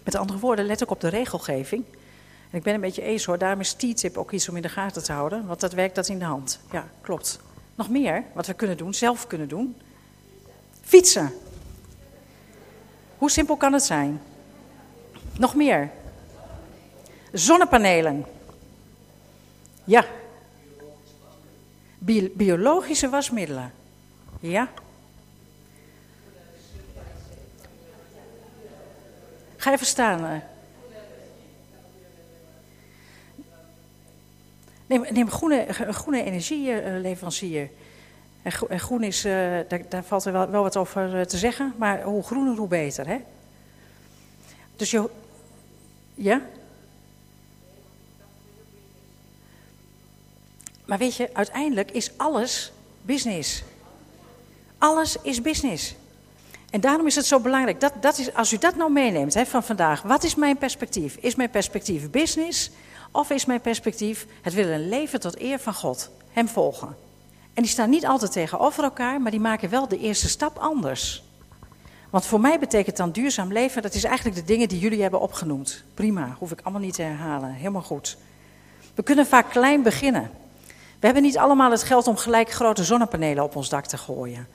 Met 0.05 0.15
andere 0.15 0.39
woorden, 0.39 0.65
let 0.65 0.83
ook 0.83 0.91
op 0.91 1.01
de 1.01 1.09
regelgeving. 1.09 1.85
En 2.51 2.59
ik 2.59 2.63
ben 2.63 2.75
een 2.75 2.81
beetje 2.81 3.03
eens 3.03 3.25
hoor, 3.25 3.39
daarom 3.39 3.61
is 3.61 3.73
T-tip 3.73 4.17
ook 4.17 4.33
iets 4.33 4.49
om 4.49 4.57
in 4.57 4.63
de 4.63 4.69
gaten 4.69 5.05
te 5.05 5.13
houden. 5.13 5.47
Want 5.47 5.61
dat 5.61 5.73
werkt 5.73 5.95
dat 5.95 6.09
in 6.09 6.19
de 6.19 6.25
hand. 6.25 6.61
Ja, 6.71 6.89
klopt. 7.01 7.41
Nog 7.81 7.88
meer 7.88 8.25
wat 8.33 8.47
we 8.47 8.55
kunnen 8.55 8.77
doen, 8.77 8.95
zelf 8.95 9.27
kunnen 9.27 9.49
doen. 9.49 9.77
Fietsen. 10.81 11.33
Hoe 13.19 13.31
simpel 13.31 13.57
kan 13.57 13.73
het 13.73 13.83
zijn? 13.83 14.21
Nog 15.38 15.55
meer. 15.55 15.90
Zonnepanelen. 17.33 18.25
Ja. 19.85 20.05
biologische 22.33 23.09
wasmiddelen. 23.09 23.73
Ja. 24.40 24.69
Ga 29.57 29.73
even 29.73 29.87
staan. 29.87 30.43
Neem, 34.90 35.05
neem 35.11 35.31
groene, 35.31 35.66
groene 35.70 36.24
energieleverancier. 36.24 37.70
En 38.42 38.81
groen 38.81 39.03
is, 39.03 39.24
uh, 39.24 39.33
daar, 39.68 39.81
daar, 39.88 40.05
valt 40.05 40.24
er 40.24 40.33
wel, 40.33 40.50
wel 40.50 40.62
wat 40.62 40.76
over 40.76 41.18
eh, 41.18 41.24
te 41.24 41.38
zeggen, 41.38 41.74
maar 41.76 42.03
hoe 42.03 42.22
groener, 42.22 42.57
hoe 42.57 42.68
beter. 42.68 43.07
Hè? 43.07 43.18
Dus 44.76 44.90
je. 44.90 45.11
Ja? 46.14 46.42
Maar 50.85 50.98
weet 50.98 51.16
je, 51.16 51.31
uiteindelijk 51.33 51.90
is 51.90 52.11
alles 52.16 52.72
business. 53.03 53.62
Alles 54.79 55.16
is 55.22 55.42
business. 55.42 55.94
En 56.70 56.81
daarom 56.81 57.07
is 57.07 57.14
het 57.14 57.26
zo 57.26 57.40
belangrijk. 57.40 57.81
Dat, 57.81 57.92
dat 58.00 58.18
is, 58.18 58.35
als 58.35 58.53
u 58.53 58.59
dat 58.59 58.76
nou 58.76 58.92
meeneemt 58.92 59.35
hè, 59.35 59.46
van 59.46 59.62
vandaag, 59.62 60.03
wat 60.03 60.24
is 60.24 60.35
mijn 60.35 60.59
perspectief? 60.59 61.16
Is 61.16 61.35
mijn 61.35 61.50
perspectief 61.50 62.11
business 62.11 62.70
of 63.11 63.31
is 63.31 63.44
mijn 63.44 63.61
perspectief 63.61 64.27
het 64.42 64.55
willen 64.55 64.88
leven 64.88 65.20
tot 65.20 65.40
eer 65.40 65.59
van 65.59 65.75
God? 65.75 66.11
Hem 66.33 66.49
volgen. 66.49 66.96
En 67.55 67.62
die 67.62 67.70
staan 67.70 67.90
niet 67.90 68.07
altijd 68.07 68.33
tegenover 68.33 68.85
elkaar, 68.85 69.20
maar 69.20 69.31
die 69.31 69.40
maken 69.40 69.70
wel 69.70 69.88
de 69.88 69.99
eerste 69.99 70.29
stap 70.29 70.59
anders. 70.59 71.23
Want 72.11 72.27
voor 72.27 72.40
mij 72.40 72.59
betekent 72.59 72.96
dan 72.96 73.11
duurzaam 73.11 73.53
leven, 73.53 73.83
dat 73.83 73.94
is 73.94 74.05
eigenlijk 74.05 74.37
de 74.37 74.44
dingen 74.44 74.68
die 74.68 74.79
jullie 74.79 75.03
hebben 75.03 75.20
opgenoemd. 75.20 75.85
Prima, 75.94 76.37
hoef 76.38 76.51
ik 76.51 76.61
allemaal 76.62 76.83
niet 76.83 76.94
te 76.94 77.03
herhalen. 77.03 77.53
Helemaal 77.53 77.83
goed. 77.83 78.16
We 78.94 79.03
kunnen 79.03 79.27
vaak 79.27 79.51
klein 79.51 79.83
beginnen. 79.83 80.31
We 80.99 81.07
hebben 81.07 81.23
niet 81.23 81.38
allemaal 81.38 81.70
het 81.70 81.83
geld 81.83 82.07
om 82.07 82.16
gelijk 82.16 82.51
grote 82.51 82.85
zonnepanelen 82.85 83.44
op 83.44 83.57
ons 83.57 83.68
dak 83.68 83.87
te 83.87 83.99
gooien. 83.99 84.46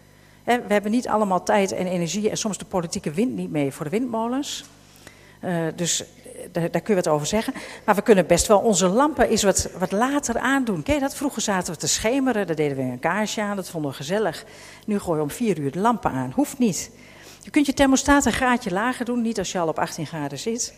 We 0.44 0.64
hebben 0.68 0.92
niet 0.92 1.08
allemaal 1.08 1.44
tijd 1.44 1.72
en 1.72 1.88
energie 1.88 2.30
en 2.30 2.38
soms 2.38 2.58
de 2.58 2.66
politieke 2.66 3.12
wind 3.12 3.36
niet 3.36 3.52
mee 3.52 3.72
voor 3.72 3.86
de 3.86 3.92
windmolens. 3.92 4.66
Uh, 5.44 5.68
dus 5.76 6.04
daar, 6.52 6.70
kun 6.70 6.82
je 6.86 6.96
wat 6.96 7.08
over 7.08 7.28
zeggen. 7.28 7.54
Maar 7.86 7.96
we 7.96 8.02
kunnen 8.02 8.28
best 8.28 8.48
wel 8.48 8.60
onze 8.60 8.88
lampen 8.88 9.30
eens 9.30 9.44
wat, 9.44 9.70
wat 9.78 9.92
later 9.92 10.38
aandoen. 10.38 10.84
Kijk 10.84 11.00
dat? 11.00 11.16
Vroeger 11.16 11.42
zaten 11.42 11.74
we 11.74 11.80
te 11.80 11.88
schemeren, 11.88 12.48
daar 12.48 12.56
deden 12.56 12.78
we 12.78 12.84
een 12.84 13.00
kaarsje 13.00 13.42
aan, 13.42 13.56
dat 13.56 13.70
vonden 13.70 13.92
we 13.92 13.98
gezellig. 13.98 14.46
Nu 14.86 15.00
gooi 15.00 15.18
je 15.18 15.24
om 15.24 15.32
vier 15.32 15.60
uur 15.60 15.72
de 15.72 15.80
lampen 15.80 16.12
aan. 16.12 16.32
Hoeft 16.36 16.58
niet. 16.58 16.92
Je 17.42 17.50
kunt 17.50 17.66
je 17.66 17.74
thermostaat 17.74 18.26
een 18.26 18.32
graadje 18.32 18.72
lager 18.72 19.06
doen, 19.06 19.22
niet 19.22 19.38
als 19.38 19.52
je 19.52 19.60
al 19.60 19.68
op 19.68 19.80
18 19.80 20.08
graden 20.08 20.40
zit. 20.40 20.74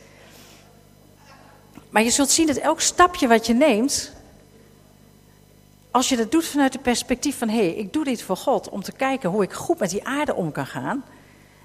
Maar 1.90 2.04
je 2.04 2.10
zult 2.10 2.30
zien 2.30 2.48
dat 2.48 2.56
elk 2.58 2.82
stapje 2.82 3.28
wat 3.28 3.46
je 3.46 3.54
neemt, 3.54 4.12
als 5.92 6.10
je 6.10 6.16
dat 6.16 6.32
doet 6.32 6.46
vanuit 6.46 6.74
het 6.74 6.82
perspectief 6.82 7.38
van 7.38 7.50
hé, 7.50 7.58
hey, 7.58 7.74
ik 7.74 7.94
doe 7.94 8.04
dit 8.04 8.22
voor 8.22 8.38
God 8.38 8.70
om 8.70 8.82
te 8.82 8.92
kijken 8.92 9.30
hoe 9.30 9.44
ik 9.44 9.54
goed 9.54 9.80
met 9.80 9.90
die 9.90 10.08
aarde 10.08 10.36
om 10.36 10.52
kan 10.52 10.66
gaan 10.66 11.04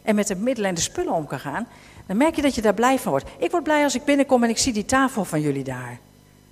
en 0.03 0.15
met 0.15 0.27
de 0.27 0.37
middelen 0.37 0.69
en 0.69 0.75
de 0.75 0.81
spullen 0.81 1.13
om 1.13 1.27
kan 1.27 1.41
gaan, 1.41 1.69
dan 2.07 2.17
merk 2.17 2.37
je 2.37 2.43
dat 2.43 2.55
je 2.55 2.63
daar 2.63 2.75
blij 2.75 2.99
van 2.99 3.11
wordt. 3.11 3.27
Ik 3.39 3.51
word 3.51 3.63
blij 3.63 3.83
als 3.83 3.95
ik 3.95 4.05
binnenkom 4.05 4.43
en 4.43 4.51
ik 4.51 4.59
zie 4.59 4.73
die 4.73 4.85
tafel 4.85 5.25
van 5.25 5.41
jullie 5.41 5.65
daar. 5.65 5.99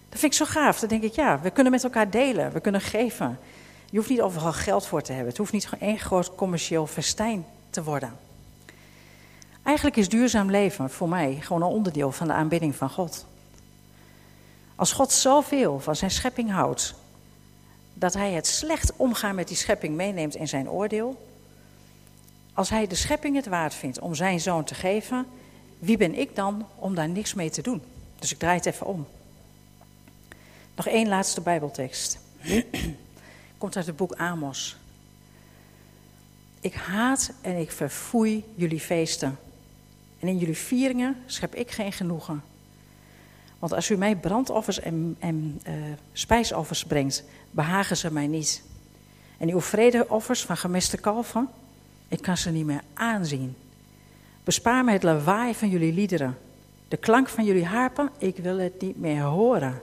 Dat 0.09 0.19
vind 0.19 0.33
ik 0.33 0.39
zo 0.39 0.45
gaaf. 0.45 0.81
Dan 0.81 0.89
denk 0.89 1.03
ik, 1.03 1.15
ja, 1.15 1.41
we 1.41 1.51
kunnen 1.51 1.73
met 1.73 1.85
elkaar 1.85 2.11
delen, 2.11 2.53
we 2.53 2.61
kunnen 2.61 2.81
geven. 2.81 3.39
Je 3.91 3.97
hoeft 3.97 4.09
niet 4.09 4.21
overal 4.21 4.53
geld 4.53 4.87
voor 4.87 5.03
te 5.03 5.13
hebben. 5.13 5.29
Het 5.29 5.39
hoeft 5.39 5.53
niet 5.53 5.69
één 5.81 5.99
groot 5.99 6.35
commercieel 6.35 6.87
festijn 6.87 7.45
te 7.71 7.83
worden. 7.83 8.13
Eigenlijk 9.63 9.97
is 9.97 10.09
duurzaam 10.09 10.51
leven 10.51 10.91
voor 10.91 11.09
mij 11.09 11.39
gewoon 11.41 11.63
een 11.63 11.69
onderdeel 11.69 12.13
van 12.13 12.27
de 12.27 12.33
aanbidding 12.33 12.77
van 12.77 12.91
God. 12.91 13.27
Als 14.77 14.93
God 14.93 15.13
zoveel 15.13 15.81
van 15.81 15.97
zijn 15.97 16.11
schepping 16.11 16.51
houdt, 16.51 16.95
dat 17.95 18.15
hij 18.15 18.33
het 18.33 18.47
slecht 18.47 18.93
omgaan 18.97 19.35
met 19.35 19.49
die 19.49 19.57
schepping 19.57 19.97
meeneemt 19.97 20.35
in 20.35 20.49
zijn 20.49 20.71
oordeel. 20.71 21.27
Als 22.55 22.71
hij 22.71 22.87
de 22.87 22.95
schepping 22.95 23.37
het 23.37 23.47
waard 23.47 23.75
vindt 23.75 23.99
om 23.99 24.15
zijn 24.15 24.41
zoon 24.41 24.65
te 24.65 24.75
geven, 24.75 25.27
wie 25.81 25.97
ben 25.97 26.19
ik 26.19 26.37
dan 26.37 26.67
om 26.77 26.95
daar 26.95 27.09
niks 27.09 27.35
mee 27.35 27.51
te 27.51 27.63
doen? 27.63 27.83
Dus 28.19 28.33
ik 28.33 28.39
draai 28.39 28.57
het 28.57 28.67
even 28.67 28.87
om. 28.87 29.07
Nog 30.77 30.87
één 30.87 31.09
laatste 31.09 31.41
Bijbeltekst. 31.41 32.19
Komt 33.59 33.77
uit 33.77 33.87
het 33.87 33.97
boek 33.97 34.13
Amos. 34.13 34.77
Ik 36.61 36.75
haat 36.75 37.33
en 37.41 37.57
ik 37.57 37.71
verfoei 37.71 38.45
jullie 38.55 38.81
feesten. 38.81 39.39
En 40.19 40.29
in 40.29 40.39
jullie 40.39 40.57
vieringen 40.57 41.17
schep 41.27 41.55
ik 41.55 41.71
geen 41.71 41.93
genoegen. 41.93 42.43
Want 43.59 43.73
als 43.73 43.91
u 43.91 43.97
mij 43.97 44.17
brandoffers 44.17 44.81
en, 44.81 45.17
en 45.19 45.61
uh, 45.69 45.75
spijsoffers 46.13 46.85
brengt, 46.85 47.25
behagen 47.51 47.97
ze 47.97 48.13
mij 48.13 48.27
niet. 48.27 48.63
En 49.39 49.49
uw 49.49 49.61
vredeoffers 49.61 50.43
van 50.45 50.57
gemeste 50.57 50.97
kalven, 50.97 51.49
ik 52.09 52.23
kan 52.23 52.37
ze 52.37 52.51
niet 52.51 52.67
meer 52.67 52.83
aanzien. 52.95 53.57
Bespaar 54.51 54.85
me 54.85 54.93
het 54.93 55.03
lawaai 55.03 55.55
van 55.55 55.69
jullie 55.69 55.93
liederen. 55.93 56.39
De 56.89 56.97
klank 56.97 57.29
van 57.29 57.45
jullie 57.45 57.67
harpen, 57.67 58.11
ik 58.19 58.37
wil 58.37 58.59
het 58.59 58.81
niet 58.81 59.01
meer 59.01 59.23
horen. 59.23 59.83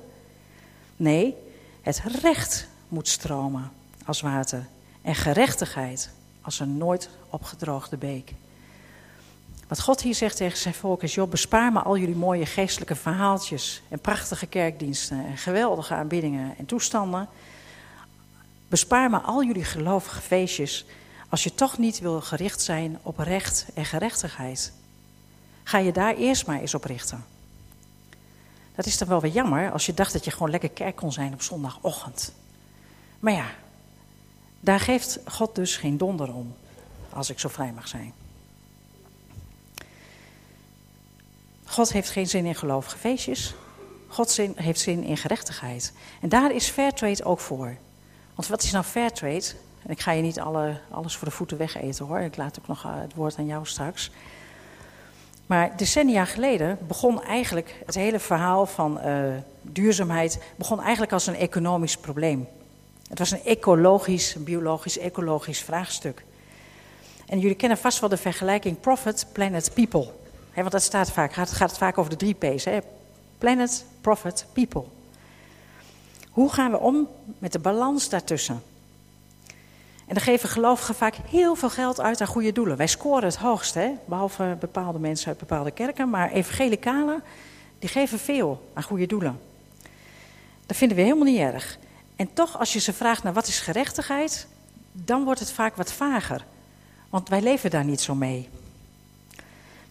Nee, 0.96 1.36
het 1.82 2.02
recht 2.22 2.68
moet 2.88 3.08
stromen 3.08 3.72
als 4.06 4.22
water. 4.22 4.66
En 5.02 5.16
gerechtigheid 5.16 6.10
als 6.42 6.60
een 6.60 6.78
nooit 6.78 7.10
opgedroogde 7.30 7.98
beek. 7.98 8.34
Wat 9.68 9.82
God 9.82 10.02
hier 10.02 10.16
zegt 10.16 10.38
tegen 10.38 10.58
zijn 10.58 10.74
volk 10.74 11.04
is: 11.04 11.16
joh, 11.16 11.30
bespaar 11.30 11.72
me 11.72 11.80
al 11.80 11.98
jullie 11.98 12.16
mooie 12.16 12.46
geestelijke 12.46 12.96
verhaaltjes 12.96 13.82
en 13.90 14.00
prachtige 14.00 14.48
kerkdiensten 14.48 15.26
en 15.26 15.38
geweldige 15.38 15.94
aanbiddingen 15.94 16.58
en 16.58 16.66
toestanden. 16.66 17.28
Bespaar 18.68 19.10
me 19.10 19.18
al 19.18 19.44
jullie 19.44 19.66
gelovige 19.66 20.22
feestjes 20.22 20.86
als 21.30 21.44
je 21.44 21.54
toch 21.54 21.78
niet 21.78 22.00
wil 22.00 22.22
gericht 22.22 22.62
zijn 22.62 23.00
op 23.02 23.18
recht 23.18 23.66
en 23.74 23.86
gerechtigheid. 23.86 24.72
Ga 25.64 25.78
je 25.78 25.92
daar 25.92 26.16
eerst 26.16 26.46
maar 26.46 26.60
eens 26.60 26.74
op 26.74 26.84
richten. 26.84 27.26
Dat 28.76 28.86
is 28.86 28.98
dan 28.98 29.08
wel 29.08 29.22
weer 29.22 29.32
jammer 29.32 29.72
als 29.72 29.86
je 29.86 29.94
dacht 29.94 30.14
dat 30.14 30.26
je 30.26 30.32
gewoon 30.32 30.50
lekker 30.50 30.70
kerk 30.70 30.96
kon 30.96 31.12
zijn 31.12 31.34
op 31.34 31.42
zondagochtend. 31.42 32.34
Maar 33.20 33.34
ja, 33.34 33.46
daar 34.60 34.80
geeft 34.80 35.20
God 35.26 35.56
dus 35.56 35.78
geen 35.78 35.98
donder 35.98 36.34
om, 36.34 36.56
als 37.10 37.30
ik 37.30 37.40
zo 37.40 37.50
vrij 37.50 37.72
mag 37.72 37.88
zijn. 37.88 38.14
God 41.66 41.92
heeft 41.92 42.10
geen 42.10 42.28
zin 42.28 42.46
in 42.46 42.56
gelovige 42.56 42.98
feestjes. 42.98 43.54
God 44.08 44.38
heeft 44.56 44.80
zin 44.80 45.04
in 45.04 45.18
gerechtigheid. 45.18 45.94
En 46.22 46.30
daar 46.30 46.52
is 46.52 46.70
Fairtrade 46.70 47.24
ook 47.24 47.40
voor. 47.40 47.78
Want 48.36 48.48
wat 48.48 48.64
is 48.64 48.72
nou 48.72 48.86
Fairtrade? 48.86 49.54
En 49.88 49.94
ik 49.94 50.00
ga 50.00 50.12
je 50.12 50.22
niet 50.22 50.40
alle, 50.40 50.80
alles 50.92 51.16
voor 51.16 51.28
de 51.28 51.34
voeten 51.34 51.58
wegeten 51.58 52.06
hoor. 52.06 52.20
Ik 52.20 52.38
laat 52.38 52.60
ook 52.60 52.68
nog 52.68 52.84
eh, 52.84 52.92
het 52.94 53.14
woord 53.14 53.38
aan 53.38 53.46
jou 53.46 53.66
straks. 53.66 54.12
Maar 55.46 55.78
decennia 55.78 56.26
geleden 56.26 56.78
begon 56.88 57.24
eigenlijk 57.24 57.76
het 57.86 57.96
hele 57.96 58.20
verhaal 58.20 58.66
van 58.66 59.00
uh, 59.06 59.20
duurzaamheid 59.62 60.44
begon 60.56 60.82
eigenlijk 60.82 61.12
als 61.12 61.28
een 61.28 61.36
economisch 61.36 61.98
probleem. 61.98 62.48
Het 63.10 63.20
was 63.20 63.32
een 63.32 63.44
ecologisch, 63.44 64.36
biologisch, 64.40 64.98
ecologisch 64.98 65.62
vraagstuk. 65.62 66.24
En 67.26 67.40
jullie 67.40 67.56
kennen 67.56 67.78
vast 67.78 68.00
wel 68.00 68.10
de 68.10 68.18
vergelijking 68.18 68.80
Profit, 68.80 69.28
Planet, 69.32 69.74
People 69.74 70.12
want 70.62 70.72
dat 70.72 70.84
staat 70.84 71.12
vaak, 71.12 71.34
gaat, 71.34 71.52
gaat 71.52 71.70
het 71.70 71.78
vaak 71.78 71.98
over 71.98 72.18
de 72.18 72.18
drie 72.18 72.34
P's. 72.34 72.66
Planet, 73.38 73.86
Profit, 74.02 74.46
People. 74.54 74.84
Hoe 76.30 76.50
gaan 76.54 76.72
we 76.72 76.80
om 76.80 77.08
met 77.40 77.52
de 77.52 77.60
balans 77.60 78.10
daartussen? 78.10 78.62
En 80.08 80.14
dan 80.14 80.24
geven 80.24 80.50
gelovigen 80.50 80.96
vaak 80.96 81.16
heel 81.30 81.56
veel 81.56 81.70
geld 81.70 82.00
uit 82.00 82.22
aan 82.22 82.28
goede 82.28 82.52
doelen. 82.52 82.78
Wij 82.78 82.88
scoren 82.88 83.24
het 83.24 83.36
hoogst, 83.36 83.74
hè? 83.74 83.92
behalve 84.06 84.58
bepaalde 84.60 85.00
mensen 85.00 85.28
uit 85.28 85.38
bepaalde 85.38 85.72
kerken. 85.72 86.10
Maar 86.10 86.32
evangelicalen, 86.32 87.24
die 87.80 87.90
geven 87.90 88.20
veel 88.20 88.70
aan 88.74 88.84
goede 88.84 89.06
doelen. 89.06 89.40
Dat 90.66 90.78
vinden 90.78 90.98
we 90.98 91.04
helemaal 91.04 91.26
niet 91.26 91.40
erg. 91.40 91.78
En 92.16 92.34
toch, 92.34 92.60
als 92.60 92.74
je 92.74 92.80
ze 92.80 92.94
vraagt 92.94 93.24
naar 93.24 93.34
wat 93.34 93.48
is 93.48 93.60
gerechtigheid, 93.60 94.48
dan 94.92 95.24
wordt 95.24 95.40
het 95.40 95.52
vaak 95.52 95.76
wat 95.76 95.94
vager. 95.94 96.46
Want 97.10 97.30
wij 97.30 97.42
leven 97.42 97.70
daar 97.70 97.86
niet 97.86 98.02
zo 98.02 98.16
mee. 98.16 98.50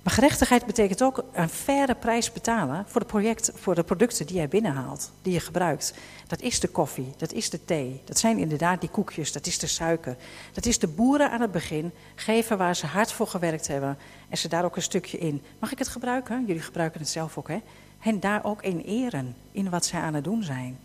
Maar 0.06 0.14
gerechtigheid 0.14 0.66
betekent 0.66 1.02
ook 1.02 1.24
een 1.32 1.48
faire 1.48 1.94
prijs 1.94 2.32
betalen 2.32 2.84
voor 2.86 3.00
de, 3.00 3.06
project, 3.06 3.50
voor 3.54 3.74
de 3.74 3.82
producten 3.82 4.26
die 4.26 4.36
jij 4.36 4.48
binnenhaalt, 4.48 5.12
die 5.22 5.32
je 5.32 5.40
gebruikt. 5.40 5.94
Dat 6.26 6.40
is 6.40 6.60
de 6.60 6.68
koffie, 6.68 7.12
dat 7.16 7.32
is 7.32 7.50
de 7.50 7.64
thee, 7.64 8.00
dat 8.04 8.18
zijn 8.18 8.38
inderdaad 8.38 8.80
die 8.80 8.90
koekjes, 8.90 9.32
dat 9.32 9.46
is 9.46 9.58
de 9.58 9.66
suiker. 9.66 10.16
Dat 10.52 10.66
is 10.66 10.78
de 10.78 10.88
boeren 10.88 11.30
aan 11.30 11.40
het 11.40 11.50
begin 11.52 11.92
geven 12.14 12.58
waar 12.58 12.76
ze 12.76 12.86
hard 12.86 13.12
voor 13.12 13.26
gewerkt 13.26 13.66
hebben 13.66 13.98
en 14.28 14.38
ze 14.38 14.48
daar 14.48 14.64
ook 14.64 14.76
een 14.76 14.82
stukje 14.82 15.18
in. 15.18 15.42
Mag 15.58 15.72
ik 15.72 15.78
het 15.78 15.88
gebruiken? 15.88 16.44
Jullie 16.46 16.62
gebruiken 16.62 17.00
het 17.00 17.08
zelf 17.08 17.38
ook, 17.38 17.48
hè? 17.48 17.62
Hen 17.98 18.20
daar 18.20 18.44
ook 18.44 18.62
in 18.62 18.80
eren, 18.80 19.36
in 19.52 19.70
wat 19.70 19.84
zij 19.84 20.00
aan 20.00 20.14
het 20.14 20.24
doen 20.24 20.42
zijn. 20.42 20.78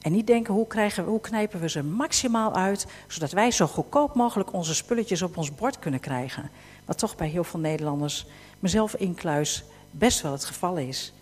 En 0.00 0.12
niet 0.12 0.26
denken 0.26 0.54
hoe, 0.54 0.66
krijgen 0.66 1.04
hoe 1.04 1.20
knijpen 1.20 1.60
we 1.60 1.68
ze 1.68 1.82
maximaal 1.82 2.54
uit, 2.54 2.86
zodat 3.06 3.32
wij 3.32 3.50
zo 3.50 3.66
goedkoop 3.66 4.14
mogelijk 4.14 4.52
onze 4.52 4.74
spulletjes 4.74 5.22
op 5.22 5.36
ons 5.36 5.54
bord 5.54 5.78
kunnen 5.78 6.00
krijgen. 6.00 6.50
Wat 6.90 6.98
toch 6.98 7.16
bij 7.16 7.28
heel 7.28 7.44
veel 7.44 7.60
Nederlanders, 7.60 8.26
mezelf 8.58 8.94
inkluis, 8.94 9.64
best 9.90 10.20
wel 10.20 10.32
het 10.32 10.44
geval 10.44 10.76
is. 10.76 11.12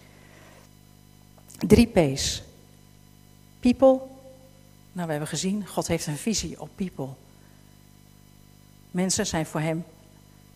Drie 1.66 1.86
P's. 1.86 2.42
People. 3.60 4.00
Nou, 4.92 5.06
we 5.06 5.10
hebben 5.10 5.28
gezien, 5.28 5.66
God 5.66 5.86
heeft 5.86 6.06
een 6.06 6.16
visie 6.16 6.60
op 6.60 6.68
people. 6.74 7.08
Mensen 8.90 9.26
zijn 9.26 9.46
voor 9.46 9.60
hem 9.60 9.84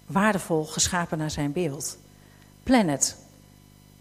waardevol 0.06 0.64
geschapen 0.64 1.18
naar 1.18 1.30
zijn 1.30 1.52
beeld. 1.52 1.98
Planet. 2.62 3.16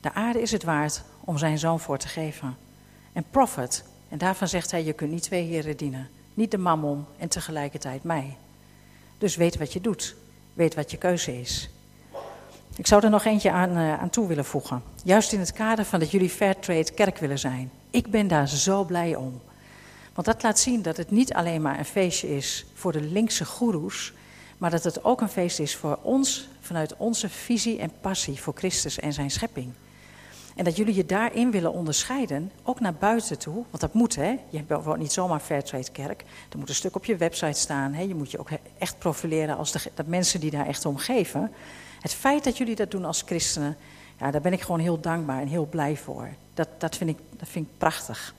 De 0.01 0.13
aarde 0.13 0.41
is 0.41 0.51
het 0.51 0.63
waard 0.63 1.03
om 1.19 1.37
zijn 1.37 1.59
zoon 1.59 1.79
voor 1.79 1.97
te 1.97 2.07
geven. 2.07 2.57
En 3.13 3.25
profit. 3.31 3.83
En 4.09 4.17
daarvan 4.17 4.47
zegt 4.47 4.71
hij, 4.71 4.83
je 4.83 4.93
kunt 4.93 5.11
niet 5.11 5.23
twee 5.23 5.45
heren 5.45 5.77
dienen. 5.77 6.09
Niet 6.33 6.51
de 6.51 6.57
mammon 6.57 7.05
en 7.17 7.27
tegelijkertijd 7.27 8.03
mij. 8.03 8.37
Dus 9.17 9.35
weet 9.35 9.57
wat 9.57 9.73
je 9.73 9.81
doet. 9.81 10.15
Weet 10.53 10.75
wat 10.75 10.91
je 10.91 10.97
keuze 10.97 11.39
is. 11.39 11.69
Ik 12.75 12.87
zou 12.87 13.03
er 13.03 13.09
nog 13.09 13.25
eentje 13.25 13.51
aan, 13.51 13.77
uh, 13.77 13.99
aan 13.99 14.09
toe 14.09 14.27
willen 14.27 14.45
voegen. 14.45 14.83
Juist 15.03 15.33
in 15.33 15.39
het 15.39 15.53
kader 15.53 15.85
van 15.85 15.99
dat 15.99 16.11
jullie 16.11 16.29
Fairtrade 16.29 16.91
kerk 16.91 17.17
willen 17.17 17.39
zijn. 17.39 17.71
Ik 17.89 18.11
ben 18.11 18.27
daar 18.27 18.47
zo 18.47 18.83
blij 18.83 19.15
om. 19.15 19.41
Want 20.13 20.27
dat 20.27 20.43
laat 20.43 20.59
zien 20.59 20.81
dat 20.81 20.97
het 20.97 21.11
niet 21.11 21.33
alleen 21.33 21.61
maar 21.61 21.79
een 21.79 21.85
feestje 21.85 22.35
is 22.35 22.65
voor 22.73 22.91
de 22.91 23.01
linkse 23.01 23.45
goeroes, 23.45 24.13
maar 24.57 24.69
dat 24.69 24.83
het 24.83 25.03
ook 25.03 25.21
een 25.21 25.29
feest 25.29 25.59
is 25.59 25.75
voor 25.75 25.99
ons 26.01 26.47
vanuit 26.59 26.95
onze 26.97 27.29
visie 27.29 27.79
en 27.79 27.91
passie 28.01 28.41
voor 28.41 28.53
Christus 28.55 28.99
en 28.99 29.13
zijn 29.13 29.31
schepping. 29.31 29.73
En 30.55 30.63
dat 30.63 30.75
jullie 30.75 30.95
je 30.95 31.05
daarin 31.05 31.51
willen 31.51 31.73
onderscheiden, 31.73 32.51
ook 32.63 32.79
naar 32.79 32.93
buiten 32.93 33.39
toe. 33.39 33.53
Want 33.53 33.79
dat 33.79 33.93
moet, 33.93 34.15
hè. 34.15 34.37
Je 34.49 34.63
wordt 34.67 34.99
niet 34.99 35.11
zomaar 35.11 35.39
Fairtrade 35.39 35.91
kerk. 35.91 36.23
Er 36.51 36.57
moet 36.57 36.69
een 36.69 36.75
stuk 36.75 36.95
op 36.95 37.05
je 37.05 37.17
website 37.17 37.59
staan. 37.59 37.93
Hè. 37.93 38.01
Je 38.01 38.15
moet 38.15 38.31
je 38.31 38.39
ook 38.39 38.49
echt 38.77 38.97
profileren 38.97 39.57
als 39.57 39.71
de, 39.71 39.91
dat 39.93 40.07
mensen 40.07 40.39
die 40.39 40.51
daar 40.51 40.67
echt 40.67 40.85
om 40.85 40.97
geven. 40.97 41.51
Het 42.01 42.13
feit 42.13 42.43
dat 42.43 42.57
jullie 42.57 42.75
dat 42.75 42.91
doen 42.91 43.05
als 43.05 43.21
christenen, 43.21 43.77
ja, 44.19 44.31
daar 44.31 44.41
ben 44.41 44.53
ik 44.53 44.61
gewoon 44.61 44.79
heel 44.79 44.99
dankbaar 44.99 45.41
en 45.41 45.47
heel 45.47 45.65
blij 45.65 45.97
voor. 45.97 46.29
Dat, 46.53 46.67
dat, 46.77 46.95
vind, 46.95 47.09
ik, 47.09 47.17
dat 47.37 47.47
vind 47.47 47.67
ik 47.67 47.77
prachtig. 47.77 48.33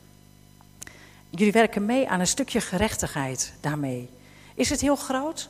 Jullie 1.31 1.53
werken 1.53 1.87
mee 1.87 2.09
aan 2.09 2.20
een 2.20 2.27
stukje 2.27 2.61
gerechtigheid 2.61 3.53
daarmee. 3.61 4.09
Is 4.55 4.70
het 4.70 4.81
heel 4.81 4.96
groot? 4.96 5.48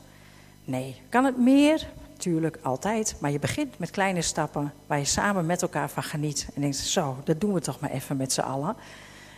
Nee. 0.65 1.01
Kan 1.09 1.25
het 1.25 1.37
meer? 1.37 1.87
Tuurlijk, 2.23 2.57
altijd. 2.61 3.15
Maar 3.19 3.31
je 3.31 3.39
begint 3.39 3.79
met 3.79 3.91
kleine 3.91 4.21
stappen 4.21 4.73
waar 4.87 4.97
je 4.97 5.05
samen 5.05 5.45
met 5.45 5.61
elkaar 5.61 5.89
van 5.89 6.03
geniet. 6.03 6.47
En 6.55 6.61
denkt, 6.61 6.77
zo, 6.77 7.17
dat 7.23 7.41
doen 7.41 7.53
we 7.53 7.61
toch 7.61 7.79
maar 7.79 7.89
even 7.89 8.17
met 8.17 8.33
z'n 8.33 8.41
allen. 8.41 8.75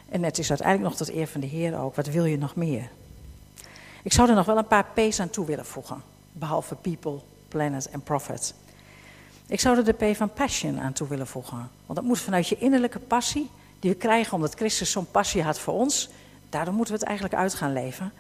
En 0.10 0.24
het 0.24 0.38
is 0.38 0.50
uiteindelijk 0.50 0.90
nog 0.90 0.98
tot 0.98 1.16
eer 1.16 1.28
van 1.28 1.42
de 1.42 1.48
Heer 1.48 1.80
ook. 1.80 1.96
Wat 1.96 2.08
wil 2.08 2.26
je 2.26 2.38
nog 2.38 2.56
meer? 2.56 2.90
Ik 4.04 4.14
zou 4.14 4.30
er 4.30 4.36
nog 4.36 4.46
wel 4.46 4.58
een 4.58 4.68
paar 4.68 4.86
P's 4.94 5.20
aan 5.20 5.30
toe 5.30 5.46
willen 5.46 5.66
voegen. 5.66 6.02
Behalve 6.32 6.76
people, 6.76 7.20
planet 7.48 7.90
en 7.90 8.02
profit. 8.02 8.54
Ik 9.48 9.60
zou 9.60 9.78
er 9.78 9.86
de 9.86 10.12
P 10.12 10.16
van 10.16 10.34
passion 10.34 10.80
aan 10.80 10.94
toe 10.94 11.08
willen 11.08 11.28
voegen. 11.28 11.70
Want 11.86 12.00
dat 12.00 12.04
moet 12.08 12.20
vanuit 12.20 12.48
je 12.48 12.58
innerlijke 12.58 13.00
passie, 13.00 13.50
die 13.80 13.92
we 13.92 13.98
krijgen 13.98 14.34
omdat 14.34 14.54
Christus 14.56 14.92
zo'n 14.92 15.12
passie 15.12 15.44
had 15.44 15.60
voor 15.60 15.74
ons. 15.74 16.10
Daarom 16.50 16.76
moeten 16.76 16.94
we 16.94 17.00
het 17.00 17.10
eigenlijk 17.10 17.40
uit 17.40 17.54
gaan 17.54 17.74
leven. 17.74 18.14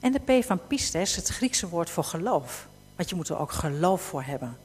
En 0.00 0.12
de 0.12 0.40
P 0.40 0.44
van 0.44 0.60
pistes, 0.66 1.16
het 1.16 1.28
Griekse 1.28 1.68
woord 1.68 1.90
voor 1.90 2.04
geloof. 2.04 2.66
Want 2.96 3.08
je 3.08 3.14
moet 3.14 3.28
er 3.28 3.38
ook 3.38 3.52
geloof 3.52 4.02
voor 4.02 4.22
hebben. 4.22 4.56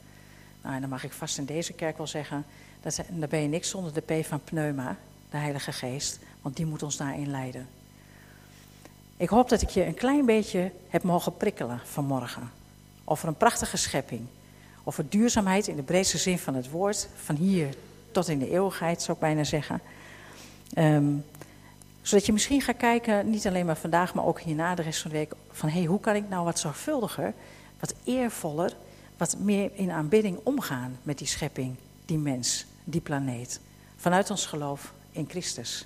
Nou, 0.62 0.76
en 0.76 0.82
dan 0.82 0.90
mag 0.90 1.04
ik 1.04 1.12
vast 1.12 1.38
in 1.38 1.46
deze 1.46 1.74
kerk 1.74 1.98
wel 1.98 2.08
zeggen, 2.08 2.46
dat, 2.82 3.02
dan 3.10 3.30
ben 3.30 3.42
je 3.42 3.48
niks 3.48 3.70
zonder 3.70 3.94
de 3.94 4.02
P 4.02 4.26
van 4.26 4.44
pneuma, 4.44 4.98
de 5.30 5.38
Heilige 5.38 5.72
Geest. 5.72 6.20
Want 6.42 6.56
die 6.56 6.66
moet 6.66 6.84
ons 6.84 6.98
daarin 6.98 7.30
leiden. 7.30 7.68
Ik 9.18 9.30
hoop 9.30 9.50
dat 9.50 9.62
ik 9.62 9.70
je 9.70 9.86
een 9.86 9.94
klein 9.94 10.26
beetje 10.26 10.72
heb 10.90 11.04
mogen 11.04 11.38
prikkelen 11.38 11.80
vanmorgen. 11.84 12.52
Over 13.04 13.28
een 13.28 13.38
prachtige 13.38 13.78
schepping. 13.78 14.22
Over 14.84 15.10
duurzaamheid 15.10 15.68
in 15.68 15.76
de 15.76 15.84
breedste 15.84 16.18
zin 16.18 16.40
van 16.40 16.56
het 16.56 16.70
woord. 16.70 17.08
Van 17.16 17.36
hier 17.36 17.76
tot 18.12 18.28
in 18.28 18.40
de 18.40 18.50
eeuwigheid, 18.50 19.02
zou 19.02 19.14
ik 19.14 19.24
bijna 19.24 19.44
zeggen. 19.44 19.82
Um, 20.78 21.26
zodat 22.02 22.26
je 22.26 22.34
misschien 22.34 22.62
gaat 22.62 22.78
kijken, 22.78 23.30
niet 23.30 23.48
alleen 23.48 23.66
maar 23.66 23.78
vandaag, 23.78 24.14
maar 24.14 24.26
ook 24.26 24.42
hierna 24.42 24.76
de 24.76 24.82
rest 24.82 25.02
van 25.02 25.12
de 25.12 25.18
week. 25.18 25.34
Van 25.52 25.70
hé, 25.70 25.78
hey, 25.78 25.88
hoe 25.88 26.00
kan 26.00 26.16
ik 26.16 26.30
nou 26.30 26.46
wat 26.46 26.60
zorgvuldiger, 26.60 27.34
wat 27.82 27.94
eervoller, 28.04 28.76
wat 29.18 29.38
meer 29.38 29.72
in 29.74 29.92
aanbidding 29.92 30.40
omgaan 30.44 30.98
met 31.04 31.18
die 31.18 31.28
schepping, 31.28 31.76
die 32.06 32.18
mens, 32.18 32.66
die 32.84 33.02
planeet. 33.02 33.60
Vanuit 33.96 34.30
ons 34.30 34.46
geloof 34.46 34.94
in 35.12 35.30
Christus. 35.30 35.86